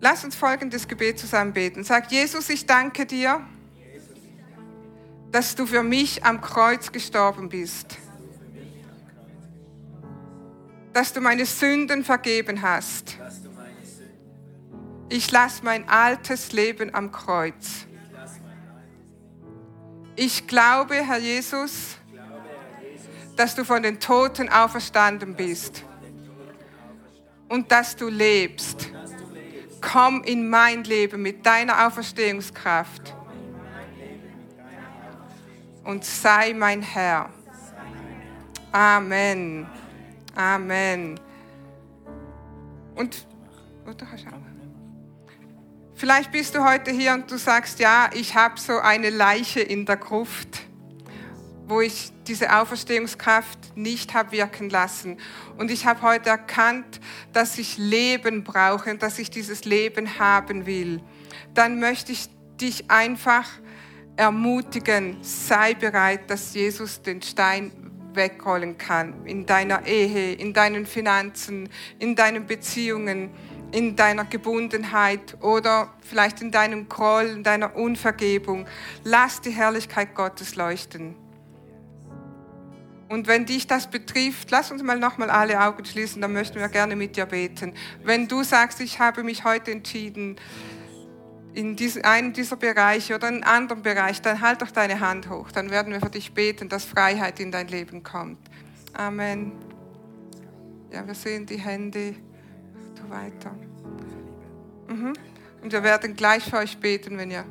Lass 0.00 0.24
uns 0.24 0.36
folgendes 0.36 0.86
Gebet 0.86 1.18
zusammen 1.18 1.52
beten. 1.52 1.82
Sag, 1.82 2.10
Jesus, 2.12 2.50
ich 2.50 2.66
danke 2.66 3.06
dir, 3.06 3.44
dass 5.30 5.54
du 5.54 5.66
für 5.66 5.82
mich 5.82 6.24
am 6.24 6.40
Kreuz 6.40 6.90
gestorben 6.92 7.48
bist. 7.48 7.96
Dass 10.92 11.12
du 11.12 11.20
meine 11.20 11.46
Sünden 11.46 12.04
vergeben 12.04 12.62
hast 12.62 13.18
ich 15.10 15.30
lasse 15.30 15.64
mein 15.64 15.88
altes 15.88 16.52
Leben 16.52 16.94
am 16.94 17.10
Kreuz. 17.10 17.86
Ich 20.16 20.46
glaube, 20.46 20.96
Herr 20.96 21.18
Jesus, 21.18 21.96
dass 23.36 23.54
du 23.54 23.64
von 23.64 23.82
den 23.82 24.00
Toten 24.00 24.48
auferstanden 24.48 25.34
bist 25.34 25.84
und 27.48 27.70
dass 27.72 27.96
du 27.96 28.08
lebst. 28.08 28.90
Komm 29.80 30.24
in 30.24 30.50
mein 30.50 30.82
Leben 30.84 31.22
mit 31.22 31.46
deiner 31.46 31.86
Auferstehungskraft 31.86 33.14
und 35.88 36.04
sei 36.04 36.52
mein 36.52 36.82
Herr. 36.82 37.30
Amen. 38.72 39.66
Amen. 40.36 41.18
Und? 42.94 43.26
Vielleicht 45.94 46.30
bist 46.30 46.54
du 46.54 46.62
heute 46.62 46.90
hier 46.90 47.14
und 47.14 47.30
du 47.30 47.38
sagst, 47.38 47.80
ja, 47.80 48.10
ich 48.12 48.34
habe 48.34 48.60
so 48.60 48.78
eine 48.78 49.08
Leiche 49.08 49.60
in 49.60 49.86
der 49.86 49.96
Gruft, 49.96 50.60
wo 51.66 51.80
ich 51.80 52.12
diese 52.26 52.54
Auferstehungskraft 52.54 53.74
nicht 53.74 54.12
habe 54.12 54.32
wirken 54.32 54.68
lassen. 54.68 55.16
Und 55.56 55.70
ich 55.70 55.86
habe 55.86 56.02
heute 56.02 56.28
erkannt, 56.28 57.00
dass 57.32 57.56
ich 57.56 57.78
Leben 57.78 58.44
brauche 58.44 58.90
und 58.90 59.02
dass 59.02 59.18
ich 59.18 59.30
dieses 59.30 59.64
Leben 59.64 60.18
haben 60.18 60.66
will. 60.66 61.00
Dann 61.54 61.80
möchte 61.80 62.12
ich 62.12 62.28
dich 62.60 62.90
einfach 62.90 63.48
ermutigen, 64.18 65.16
sei 65.22 65.74
bereit, 65.74 66.28
dass 66.28 66.52
Jesus 66.52 67.00
den 67.00 67.22
Stein 67.22 67.72
wegrollen 68.12 68.76
kann 68.76 69.24
in 69.24 69.46
deiner 69.46 69.86
Ehe, 69.86 70.34
in 70.34 70.52
deinen 70.52 70.86
Finanzen, 70.86 71.68
in 71.98 72.16
deinen 72.16 72.46
Beziehungen 72.46 73.30
in 73.72 73.96
deiner 73.96 74.24
Gebundenheit 74.24 75.36
oder 75.42 75.92
vielleicht 76.00 76.40
in 76.40 76.50
deinem 76.50 76.88
Groll, 76.88 77.26
in 77.26 77.42
deiner 77.42 77.76
Unvergebung. 77.76 78.66
Lass 79.04 79.40
die 79.40 79.50
Herrlichkeit 79.50 80.14
Gottes 80.14 80.56
leuchten. 80.56 81.14
Und 83.08 83.26
wenn 83.26 83.46
dich 83.46 83.66
das 83.66 83.86
betrifft, 83.88 84.50
lass 84.50 84.70
uns 84.70 84.82
mal 84.82 84.98
nochmal 84.98 85.30
alle 85.30 85.60
Augen 85.62 85.84
schließen, 85.84 86.20
dann 86.20 86.32
möchten 86.34 86.58
wir 86.58 86.68
gerne 86.68 86.94
mit 86.94 87.16
dir 87.16 87.24
beten. 87.24 87.72
Wenn 88.04 88.28
du 88.28 88.42
sagst, 88.42 88.80
ich 88.80 89.00
habe 89.00 89.22
mich 89.22 89.44
heute 89.44 89.70
entschieden, 89.70 90.36
in 91.58 91.76
einem 92.04 92.32
dieser 92.32 92.56
Bereiche 92.56 93.16
oder 93.16 93.28
in 93.28 93.42
einem 93.42 93.42
anderen 93.42 93.82
Bereich, 93.82 94.22
dann 94.22 94.40
halt 94.40 94.62
doch 94.62 94.70
deine 94.70 95.00
Hand 95.00 95.28
hoch. 95.28 95.50
Dann 95.50 95.70
werden 95.70 95.92
wir 95.92 95.98
für 96.00 96.08
dich 96.08 96.32
beten, 96.32 96.68
dass 96.68 96.84
Freiheit 96.84 97.40
in 97.40 97.50
dein 97.50 97.66
Leben 97.66 98.04
kommt. 98.04 98.38
Amen. 98.92 99.52
Ja, 100.92 101.04
wir 101.04 101.14
sehen 101.14 101.46
die 101.46 101.58
Hände 101.58 102.14
weiter. 103.08 103.50
Mhm. 104.86 105.14
Und 105.60 105.72
wir 105.72 105.82
werden 105.82 106.14
gleich 106.14 106.44
für 106.44 106.58
euch 106.58 106.78
beten, 106.78 107.18
wenn 107.18 107.32
ihr 107.32 107.44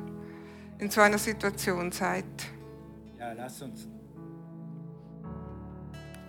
in 0.78 0.88
so 0.90 1.02
einer 1.02 1.18
Situation 1.18 1.92
seid. 1.92 2.24
Ja, 3.18 3.32
lass 3.32 3.60
uns. 3.60 3.88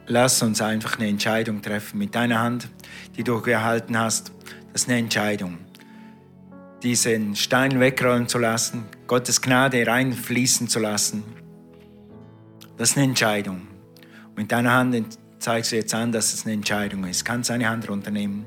Lass 0.08 0.42
uns 0.42 0.62
einfach 0.62 0.98
eine 0.98 1.08
Entscheidung 1.08 1.62
treffen 1.62 1.98
mit 2.00 2.14
deiner 2.14 2.40
Hand, 2.40 2.68
die 3.16 3.24
du 3.24 3.40
gehalten 3.42 3.98
hast. 3.98 4.34
Das 4.74 4.82
ist 4.82 4.90
eine 4.90 4.98
Entscheidung. 5.00 5.69
Diesen 6.84 7.36
Stein 7.36 7.80
wegrollen 7.80 8.28
zu 8.28 8.38
lassen, 8.38 8.86
Gottes 9.08 9.42
Gnade 9.42 9.86
reinfließen 9.86 10.70
zu 10.70 10.80
lassen. 10.80 11.24
Das 12.78 12.92
ist 12.92 12.98
eine 12.98 13.06
Entscheidung. 13.06 13.68
Und 14.30 14.38
mit 14.38 14.52
deiner 14.52 14.72
Hand 14.72 15.18
zeigst 15.40 15.72
du 15.72 15.76
jetzt 15.76 15.94
an, 15.94 16.12
dass 16.12 16.34
es 16.34 16.46
eine 16.46 16.54
Entscheidung 16.54 17.04
ist. 17.06 17.26
Kannst 17.26 17.50
deine 17.50 17.68
Hand 17.68 17.90
runternehmen. 17.90 18.46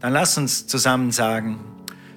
Dann 0.00 0.12
lass 0.14 0.38
uns 0.38 0.66
zusammen 0.66 1.12
sagen, 1.12 1.60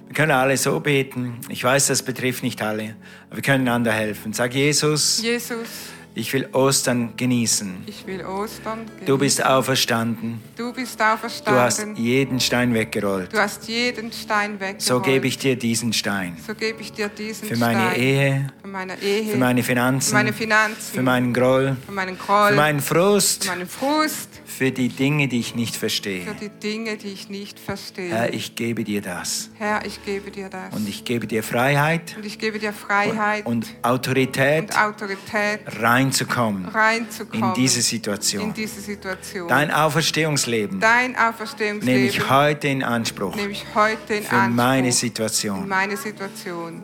wir 0.06 0.14
können 0.14 0.32
alle 0.32 0.56
so 0.56 0.80
beten. 0.80 1.40
Ich 1.50 1.62
weiß, 1.62 1.88
das 1.88 2.02
betrifft 2.02 2.42
nicht 2.42 2.62
alle, 2.62 2.96
aber 3.26 3.36
wir 3.36 3.42
können 3.42 3.68
einander 3.68 3.92
helfen. 3.92 4.32
Sag 4.32 4.54
Jesus. 4.54 5.20
Jesus 5.22 5.68
ich 6.16 6.32
will 6.32 6.48
Ostern 6.52 7.14
genießen. 7.14 7.84
Ich 7.84 8.06
will 8.06 8.24
Ostern 8.24 8.86
genießen. 8.86 9.06
Du 9.06 9.18
bist 9.18 9.44
auferstanden. 9.44 10.40
Du 10.56 10.72
bist 10.72 11.00
auferstanden. 11.00 11.54
Du 11.54 11.60
hast 11.60 11.98
jeden 11.98 12.40
Stein 12.40 12.72
weggerollt. 12.72 13.34
Du 13.34 13.38
hast 13.38 13.68
jeden 13.68 14.10
Stein 14.10 14.54
weggerollt. 14.54 14.80
So 14.80 15.00
gebe 15.00 15.26
ich 15.26 15.36
dir 15.36 15.56
diesen 15.56 15.92
Stein. 15.92 16.38
So 16.46 16.54
gebe 16.54 16.80
ich 16.80 16.92
dir 16.92 17.10
diesen 17.10 17.46
für 17.46 17.56
meine 17.58 17.90
Stein. 17.90 18.00
Ehe. 18.00 18.46
Für 18.62 18.68
meine 18.68 19.02
Ehe. 19.02 19.32
Für 19.32 19.36
meine 19.36 19.62
Finanzen. 19.62 20.08
Für 20.08 20.14
meine 20.14 20.32
Finanzen. 20.32 20.94
Für 20.94 21.02
meinen 21.02 21.34
Groll. 21.34 21.76
Für 21.84 21.92
meinen 21.92 22.18
Groll. 22.18 22.48
Für 22.48 22.56
meinen 22.56 22.80
Frust. 22.80 23.44
Für 23.44 23.50
meinen 23.50 23.68
Frust. 23.68 24.28
Für 24.46 24.70
die 24.70 24.88
Dinge, 24.88 25.28
die 25.28 25.40
ich 25.40 25.54
nicht 25.54 25.76
verstehe. 25.76 26.24
Für 26.24 26.34
die 26.34 26.48
Dinge, 26.48 26.96
die 26.96 27.08
ich 27.08 27.28
nicht 27.28 27.58
verstehe. 27.58 28.10
Herr, 28.10 28.34
ich 28.34 28.56
gebe 28.56 28.84
dir 28.84 29.02
das. 29.02 29.50
Herr, 29.54 29.84
ich 29.84 30.04
gebe 30.04 30.30
dir 30.30 30.48
das. 30.48 30.74
Und 30.74 30.88
ich 30.88 31.04
gebe 31.04 31.26
dir 31.26 31.42
Freiheit. 31.42 32.16
Und 32.16 32.24
ich 32.24 32.38
gebe 32.38 32.58
dir 32.58 32.72
Freiheit. 32.72 33.46
Und, 33.46 33.66
und 33.66 33.84
Autorität. 33.84 34.70
Und 34.70 34.78
Autorität. 34.78 35.60
Reinzukommen. 35.80 36.64
Rein 36.66 36.96
reinzukommen. 36.96 37.48
In 37.48 37.54
diese 37.54 37.82
Situation. 37.82 38.42
In 38.42 38.54
diese 38.54 38.80
Situation. 38.80 39.48
Dein 39.48 39.70
Auferstehungsleben. 39.70 40.80
Dein 40.80 41.16
Auferstehungsleben. 41.16 42.02
Nehme 42.02 42.08
ich 42.08 42.30
heute 42.30 42.68
in 42.68 42.82
Anspruch. 42.82 43.34
Nehme 43.36 43.52
ich 43.52 43.64
heute 43.74 44.14
in 44.14 44.24
für 44.24 44.36
Anspruch. 44.36 44.56
meine 44.56 44.92
Situation. 44.92 45.60
Für 45.62 45.68
meine 45.68 45.96
Situation. 45.96 46.82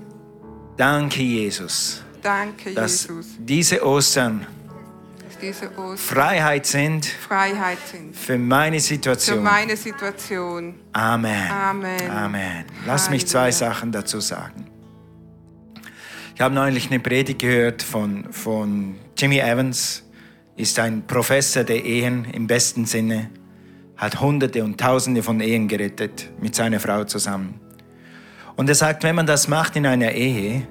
Danke, 0.77 1.23
Jesus. 1.23 2.03
Danke, 2.23 2.73
dass 2.73 3.07
Jesus. 3.07 3.27
Diese 3.39 3.85
Ostern 3.85 4.47
diese 5.43 5.71
Ostern 5.77 5.99
Freiheit 5.99 6.67
sind, 6.67 7.05
Freiheit 7.05 7.79
sind 7.91 8.17
für 8.17 8.39
meine 8.39 8.79
Situation. 8.81 9.39
Für 9.39 9.43
meine 9.43 9.77
Situation. 9.77 10.75
Amen. 10.93 11.51
Amen. 11.51 12.11
Amen. 12.11 12.65
Lass 12.87 13.11
mich 13.11 13.27
zwei 13.27 13.51
Sachen 13.51 13.91
dazu 13.91 14.21
sagen. 14.21 14.67
Ich 16.35 16.41
habe 16.41 16.55
neulich 16.55 16.91
eine 16.91 17.01
Predigt 17.01 17.41
gehört 17.41 17.83
von, 17.83 18.33
von 18.33 18.95
Jimmy 19.19 19.39
Evans, 19.39 20.05
ist 20.57 20.79
ein 20.79 21.07
Professor 21.07 21.65
der 21.65 21.85
Ehen 21.85 22.25
im 22.33 22.47
besten 22.47 22.87
Sinne, 22.87 23.31
hat 23.97 24.21
Hunderte 24.21 24.65
und 24.65 24.81
Tausende 24.81 25.23
von 25.23 25.41
Ehen 25.41 25.69
gerettet 25.69 26.31
mit 26.41 26.55
seiner 26.55 26.81
Frau 26.81 27.05
zusammen. 27.05 27.61
Und 28.57 28.69
er 28.69 28.75
sagt, 28.75 29.03
wenn 29.03 29.17
man 29.17 29.27
das 29.27 29.49
macht 29.49 29.77
in 29.77 29.87
einer 29.87 30.13
Ehe 30.13 30.67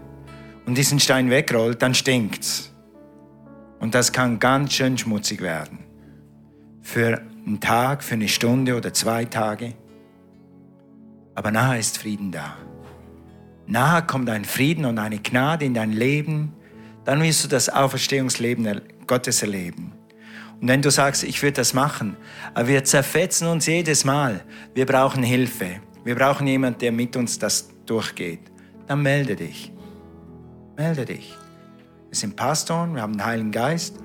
und 0.65 0.77
diesen 0.77 0.99
Stein 0.99 1.29
wegrollt, 1.29 1.81
dann 1.81 1.93
stinkt's. 1.93 2.70
Und 3.81 3.95
das 3.95 4.11
kann 4.11 4.37
ganz 4.39 4.73
schön 4.73 4.97
schmutzig 4.97 5.41
werden. 5.41 5.79
Für 6.81 7.21
einen 7.45 7.59
Tag, 7.59 8.03
für 8.03 8.13
eine 8.13 8.27
Stunde 8.27 8.77
oder 8.77 8.93
zwei 8.93 9.25
Tage. 9.25 9.73
Aber 11.33 11.49
nachher 11.49 11.79
ist 11.79 11.97
Frieden 11.97 12.31
da. 12.31 12.57
Nachher 13.65 14.03
kommt 14.03 14.29
ein 14.29 14.45
Frieden 14.45 14.85
und 14.85 14.99
eine 14.99 15.17
Gnade 15.17 15.65
in 15.65 15.73
dein 15.73 15.93
Leben. 15.93 16.53
Dann 17.05 17.23
wirst 17.23 17.43
du 17.43 17.47
das 17.47 17.69
Auferstehungsleben 17.69 18.81
Gottes 19.07 19.41
erleben. 19.41 19.93
Und 20.61 20.67
wenn 20.67 20.83
du 20.83 20.91
sagst, 20.91 21.23
ich 21.23 21.41
würde 21.41 21.53
das 21.53 21.73
machen, 21.73 22.15
aber 22.53 22.67
wir 22.67 22.83
zerfetzen 22.83 23.47
uns 23.47 23.65
jedes 23.65 24.05
Mal, 24.05 24.43
wir 24.75 24.85
brauchen 24.85 25.23
Hilfe, 25.23 25.81
wir 26.03 26.13
brauchen 26.13 26.45
jemanden, 26.45 26.79
der 26.79 26.91
mit 26.91 27.15
uns 27.15 27.39
das 27.39 27.69
durchgeht, 27.87 28.41
dann 28.85 29.01
melde 29.01 29.35
dich. 29.35 29.73
Melde 30.77 31.05
dich. 31.05 31.35
Wir 32.11 32.17
sind 32.17 32.35
Pastoren, 32.35 32.93
wir 32.93 33.03
haben 33.03 33.13
den 33.13 33.25
Heiligen 33.25 33.51
Geist 33.51 33.95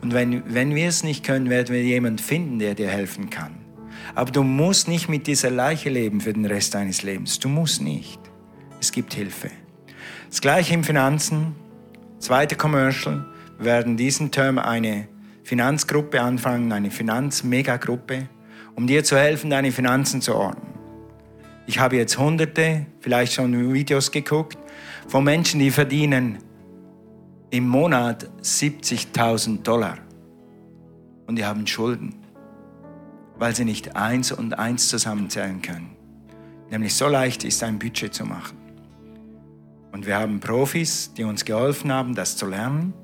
und 0.00 0.12
wenn, 0.12 0.52
wenn 0.52 0.74
wir 0.74 0.88
es 0.88 1.04
nicht 1.04 1.24
können, 1.24 1.48
werden 1.48 1.72
wir 1.72 1.84
jemanden 1.84 2.18
finden, 2.18 2.58
der 2.58 2.74
dir 2.74 2.88
helfen 2.88 3.30
kann. 3.30 3.54
Aber 4.16 4.32
du 4.32 4.42
musst 4.42 4.88
nicht 4.88 5.08
mit 5.08 5.28
dieser 5.28 5.48
Leiche 5.48 5.88
leben 5.88 6.20
für 6.20 6.32
den 6.32 6.44
Rest 6.44 6.74
deines 6.74 7.04
Lebens. 7.04 7.38
Du 7.38 7.48
musst 7.48 7.80
nicht. 7.80 8.18
Es 8.80 8.90
gibt 8.90 9.14
Hilfe. 9.14 9.48
Das 10.28 10.40
gleiche 10.40 10.74
im 10.74 10.82
Finanzen. 10.82 11.54
Zweite 12.18 12.56
Commercial. 12.56 13.26
Wir 13.58 13.64
werden 13.64 13.96
diesen 13.96 14.32
Term 14.32 14.58
eine 14.58 15.06
Finanzgruppe 15.44 16.20
anfangen, 16.20 16.72
eine 16.72 16.90
Finanzmegagruppe, 16.90 18.28
um 18.74 18.88
dir 18.88 19.04
zu 19.04 19.16
helfen, 19.16 19.50
deine 19.50 19.70
Finanzen 19.70 20.20
zu 20.20 20.34
ordnen. 20.34 20.74
Ich 21.68 21.78
habe 21.78 21.96
jetzt 21.96 22.18
hunderte, 22.18 22.86
vielleicht 22.98 23.34
schon 23.34 23.72
Videos 23.72 24.10
geguckt, 24.10 24.58
von 25.06 25.22
Menschen, 25.22 25.60
die 25.60 25.70
verdienen 25.70 26.38
im 27.52 27.68
Monat 27.68 28.30
70.000 28.42 29.62
Dollar. 29.62 29.98
Und 31.26 31.36
die 31.36 31.44
haben 31.44 31.66
Schulden, 31.66 32.14
weil 33.38 33.54
sie 33.54 33.66
nicht 33.66 33.94
eins 33.94 34.32
und 34.32 34.58
eins 34.58 34.88
zusammenzählen 34.88 35.60
können. 35.60 35.94
Nämlich 36.70 36.94
so 36.94 37.08
leicht 37.08 37.44
ist 37.44 37.62
ein 37.62 37.78
Budget 37.78 38.14
zu 38.14 38.24
machen. 38.24 38.56
Und 39.92 40.06
wir 40.06 40.16
haben 40.16 40.40
Profis, 40.40 41.12
die 41.12 41.24
uns 41.24 41.44
geholfen 41.44 41.92
haben, 41.92 42.14
das 42.14 42.38
zu 42.38 42.46
lernen 42.46 42.94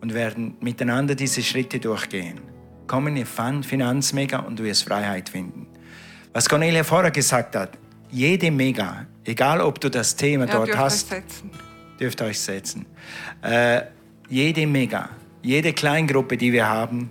und 0.00 0.14
werden 0.14 0.56
miteinander 0.60 1.14
diese 1.14 1.42
Schritte 1.42 1.78
durchgehen. 1.78 2.40
Komm 2.86 3.08
in 3.08 3.16
die 3.16 3.26
Finanzmega 3.26 4.38
und 4.38 4.58
du 4.58 4.64
wirst 4.64 4.84
Freiheit 4.84 5.28
finden. 5.28 5.66
Was 6.32 6.48
Cornelia 6.48 6.82
vorher 6.82 7.10
gesagt 7.10 7.54
hat, 7.54 7.76
jede 8.10 8.50
Mega, 8.50 9.06
egal 9.24 9.60
ob 9.60 9.82
du 9.82 9.90
das 9.90 10.16
Thema 10.16 10.46
ja, 10.46 10.52
dort 10.54 10.78
hast, 10.78 11.10
setzen. 11.10 11.50
Dürft 11.98 12.22
euch 12.22 12.40
setzen. 12.40 12.86
Äh, 13.42 13.82
jede 14.28 14.66
Mega, 14.66 15.10
jede 15.42 15.72
Kleingruppe, 15.72 16.36
die 16.36 16.52
wir 16.52 16.68
haben, 16.68 17.10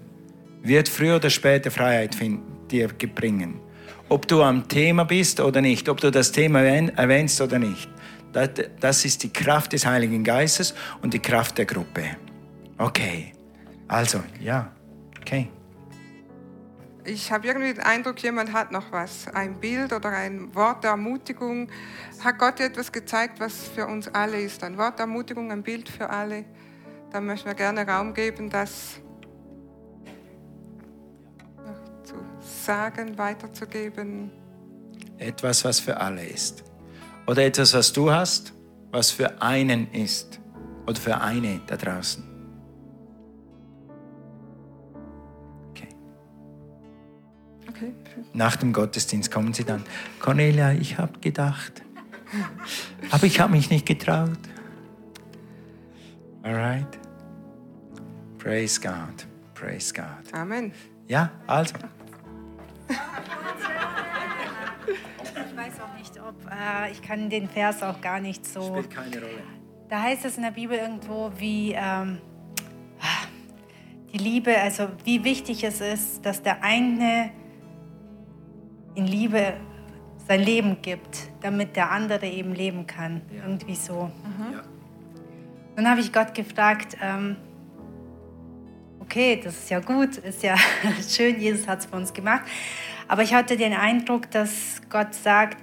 wird 0.64 0.90
früher 0.90 1.18
oder 1.18 1.30
später 1.30 1.72
Freiheit 1.72 2.16
finden, 2.16 2.68
dir 2.70 2.88
bringen. 2.88 3.60
Ob 4.10 4.28
du 4.28 4.44
am 4.44 4.68
Thema 4.68 5.06
bist 5.06 5.40
oder 5.40 5.62
nicht, 5.62 5.88
ob 5.88 6.02
du 6.02 6.12
das 6.12 6.32
Thema 6.32 6.62
erwähnst 6.62 7.40
oder 7.42 7.60
nicht. 7.60 7.90
Das 8.80 9.06
ist 9.06 9.24
die 9.24 9.32
Kraft 9.32 9.74
des 9.74 9.86
Heiligen 9.86 10.24
Geistes 10.24 10.74
und 11.02 11.14
die 11.14 11.20
Kraft 11.20 11.58
der 11.58 11.66
Gruppe. 11.66 12.04
Okay, 12.78 13.34
also, 13.88 14.22
ja, 14.40 14.72
okay. 15.20 15.50
Ich 17.14 17.30
habe 17.30 17.46
irgendwie 17.46 17.74
den 17.74 17.84
Eindruck, 17.84 18.24
jemand 18.24 18.54
hat 18.54 18.72
noch 18.72 18.90
was, 18.94 19.28
ein 19.34 19.60
Bild 19.60 19.92
oder 19.92 20.12
ein 20.12 20.56
Wort 20.56 20.86
der 20.86 20.92
Ermutigung. 20.92 21.70
Hat 22.24 22.40
Gott 22.40 22.62
etwas 22.62 22.90
gezeigt, 22.90 23.38
was 23.42 23.68
für 23.68 23.86
uns 23.86 24.08
alle 24.08 24.40
ist? 24.40 24.64
Ein 24.64 24.78
Wort 24.78 24.98
der 24.98 25.08
Ermutigung, 25.08 25.52
ein 25.52 25.62
Bild 25.62 25.90
für 25.90 26.10
alle. 26.10 26.46
Da 27.12 27.20
möchten 27.20 27.48
wir 27.48 27.54
gerne 27.54 27.86
Raum 27.86 28.14
geben, 28.14 28.50
das 28.50 29.02
zu 32.06 32.16
sagen, 32.42 33.18
weiterzugeben. 33.18 34.32
Etwas, 35.18 35.66
was 35.66 35.82
für 35.82 35.98
alle 35.98 36.26
ist. 36.26 36.64
Oder 37.28 37.44
etwas, 37.44 37.74
was 37.74 37.92
du 37.92 38.10
hast, 38.10 38.54
was 38.92 39.12
für 39.12 39.42
einen 39.42 39.92
ist. 39.92 40.40
Oder 40.88 40.96
für 40.96 41.20
eine 41.20 41.60
da 41.68 41.76
draußen. 41.76 42.31
Nach 48.34 48.56
dem 48.56 48.74
Gottesdienst 48.74 49.32
kommen 49.32 49.54
sie 49.54 49.64
dann. 49.64 49.84
Cornelia, 50.20 50.72
ich 50.74 50.98
habe 50.98 51.20
gedacht. 51.20 51.82
Aber 53.12 53.26
ich 53.26 53.40
habe 53.40 53.52
mich 53.54 53.70
nicht 53.70 53.86
getraut. 53.86 54.40
Alright. 56.44 56.98
Praise 58.38 58.80
God. 58.80 59.28
Praise 59.54 59.94
God. 59.94 60.34
Amen. 60.34 60.72
Ja, 61.08 61.32
also. 61.46 61.76
Ich 62.90 62.98
weiß 65.58 65.74
auch 65.82 65.98
nicht, 65.98 66.20
ob 66.20 66.36
äh, 66.50 66.92
ich 66.92 67.02
kann 67.02 67.30
den 67.30 67.48
Vers 67.48 67.84
auch 67.84 68.02
gar 68.02 68.20
nicht 68.20 68.46
so. 68.46 68.62
Spielt 68.62 68.90
keine 68.90 69.18
Rolle. 69.18 69.44
Da 69.90 70.02
heißt 70.02 70.26
es 70.26 70.38
in 70.38 70.44
der 70.44 70.52
Bibel 70.52 70.78
irgendwo, 70.78 71.32
wie 71.38 71.74
ähm, 71.74 72.20
die 74.14 74.18
Liebe, 74.18 74.58
also 74.58 74.88
wie 75.04 75.24
wichtig 75.24 75.64
es 75.64 75.82
ist, 75.82 76.26
dass 76.26 76.42
der 76.42 76.64
eine 76.64 77.32
in 78.96 79.06
Liebe 79.06 79.54
sein 80.28 80.42
Leben 80.42 80.82
gibt, 80.82 81.30
damit 81.42 81.76
der 81.76 81.92
andere 81.92 82.28
eben 82.28 82.54
leben 82.54 82.88
kann. 82.88 83.22
Ja. 83.36 83.44
Irgendwie 83.46 83.76
so. 83.76 84.12
Mhm. 84.24 84.54
Ja. 84.54 84.62
Dann 85.76 85.90
habe 85.90 86.02
ich 86.02 86.12
Gott 86.14 86.34
gefragt, 86.34 86.98
ähm, 87.02 87.38
okay, 89.00 89.42
das 89.44 89.56
ist 89.58 89.70
ja 89.70 89.80
gut, 89.80 90.18
ist 90.18 90.44
ja 90.44 90.56
schön, 91.10 91.40
Jesus 91.40 91.68
hat 91.68 91.80
es 91.80 91.86
für 91.86 91.96
uns 91.96 92.14
gemacht. 92.14 92.44
Aber 93.08 93.24
ich 93.24 93.34
hatte 93.34 93.58
den 93.58 93.74
Eindruck, 93.74 94.32
dass 94.32 94.82
Gott 94.90 95.14
sagt, 95.14 95.58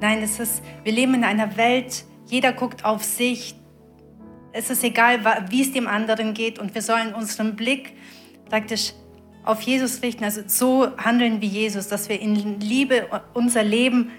nein, 0.00 0.22
es 0.22 0.40
ist, 0.40 0.62
wir 0.84 0.92
leben 0.92 1.14
in 1.14 1.24
einer 1.24 1.56
Welt, 1.56 2.04
jeder 2.26 2.52
guckt 2.52 2.84
auf 2.84 3.04
sich. 3.04 3.54
Es 4.52 4.70
ist 4.70 4.84
egal, 4.84 5.20
wie 5.50 5.62
es 5.62 5.72
dem 5.72 5.86
anderen 5.86 6.32
geht 6.32 6.58
und 6.58 6.74
wir 6.74 6.82
sollen 6.82 7.12
unseren 7.12 7.56
Blick 7.56 7.92
praktisch 8.48 8.94
auf 9.44 9.60
Jesus 9.60 10.02
richten, 10.02 10.24
also 10.24 10.42
so 10.46 10.88
handeln 10.96 11.40
wie 11.40 11.46
Jesus, 11.46 11.88
dass 11.88 12.08
wir 12.08 12.20
in 12.20 12.60
Liebe 12.60 13.06
unser 13.34 13.62
Leben 13.62 14.10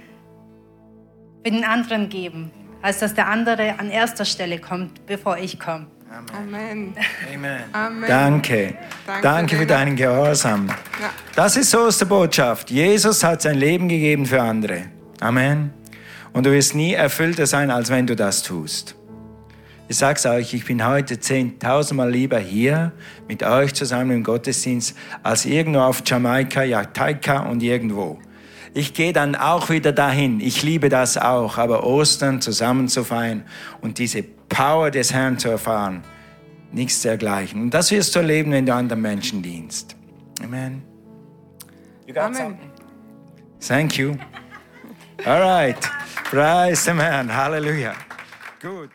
für 1.44 1.52
den 1.52 1.64
anderen 1.64 2.10
geben, 2.10 2.52
als 2.82 3.00
dass 3.00 3.14
der 3.14 3.28
andere 3.28 3.80
an 3.80 3.90
erster 3.90 4.26
Stelle 4.26 4.60
kommt, 4.60 5.06
bevor 5.06 5.38
ich 5.38 5.60
komme. 5.60 5.88
Amen. 6.34 6.94
Amen. 7.34 7.64
Amen. 7.74 8.08
Danke. 8.08 8.76
Danke, 9.06 9.22
Danke 9.22 9.56
für 9.58 9.66
deinen 9.66 9.96
Gehorsam. 9.96 10.68
Ja. 10.68 11.10
Das 11.36 11.58
ist 11.58 11.72
so 11.72 11.90
die 11.90 12.06
Botschaft. 12.06 12.72
Jesus 12.72 13.24
hat 13.24 13.42
sein 13.42 13.58
Leben 13.58 13.90
gegeben 13.90 14.26
für 14.26 14.42
andere. 14.42 14.84
Amen. 15.20 15.74
Und 16.32 16.46
du 16.46 16.52
wirst 16.52 16.74
nie 16.76 16.94
erfüllter 16.94 17.48
sein, 17.48 17.70
als 17.70 17.90
wenn 17.90 18.08
du 18.08 18.16
das 18.16 18.44
tust. 18.44 18.96
Ich 19.88 19.98
sage 19.98 20.18
es 20.18 20.26
euch, 20.26 20.54
ich 20.56 20.66
bin 20.66 20.86
heute 20.86 21.20
zehntausendmal 21.20 22.10
lieber 22.10 22.40
hier 22.40 22.92
mit 23.28 23.44
euch 23.44 23.74
zusammen 23.76 24.12
im 24.12 24.24
Gottesdienst, 24.24 24.98
als 25.22 25.46
irgendwo 25.46 25.82
auf 25.82 26.02
Jamaika, 26.04 26.64
Jamaika 26.64 27.42
und 27.42 27.62
irgendwo. 27.62 28.20
Ich 28.74 28.94
gehe 28.94 29.14
dann 29.14 29.36
auch 29.36 29.70
wieder 29.70 29.92
dahin. 29.92 30.40
Ich 30.40 30.64
liebe 30.64 30.90
das 30.90 31.18
auch. 31.18 31.58
Aber 31.58 31.86
Ostern 31.86 32.42
zusammen 32.42 32.88
zu 32.88 33.04
feiern 33.04 33.44
und 33.80 34.00
diese 34.00 34.24
Power 34.24 34.92
des 34.92 35.14
Herrn 35.14 35.38
zu 35.38 35.50
erfahren. 35.50 36.04
Nichts 36.72 37.02
dergleichen. 37.04 37.62
Und 37.62 37.74
das 37.74 37.92
wirst 37.92 38.16
du 38.16 38.20
erleben, 38.20 38.52
wenn 38.52 38.66
du 38.66 38.74
anderen 38.74 39.02
Menschen 39.02 39.42
dienst. 39.42 39.96
Amen. 40.44 40.84
You 42.06 42.14
got 42.14 42.24
Amen. 42.24 42.36
Something? 42.36 42.72
Thank 43.60 43.98
you. 43.98 44.18
All 45.26 45.42
right. 45.42 45.80
Praise 46.26 46.84
the 46.84 46.94
man. 46.94 47.34
Hallelujah. 47.34 47.96
Good. 48.62 48.90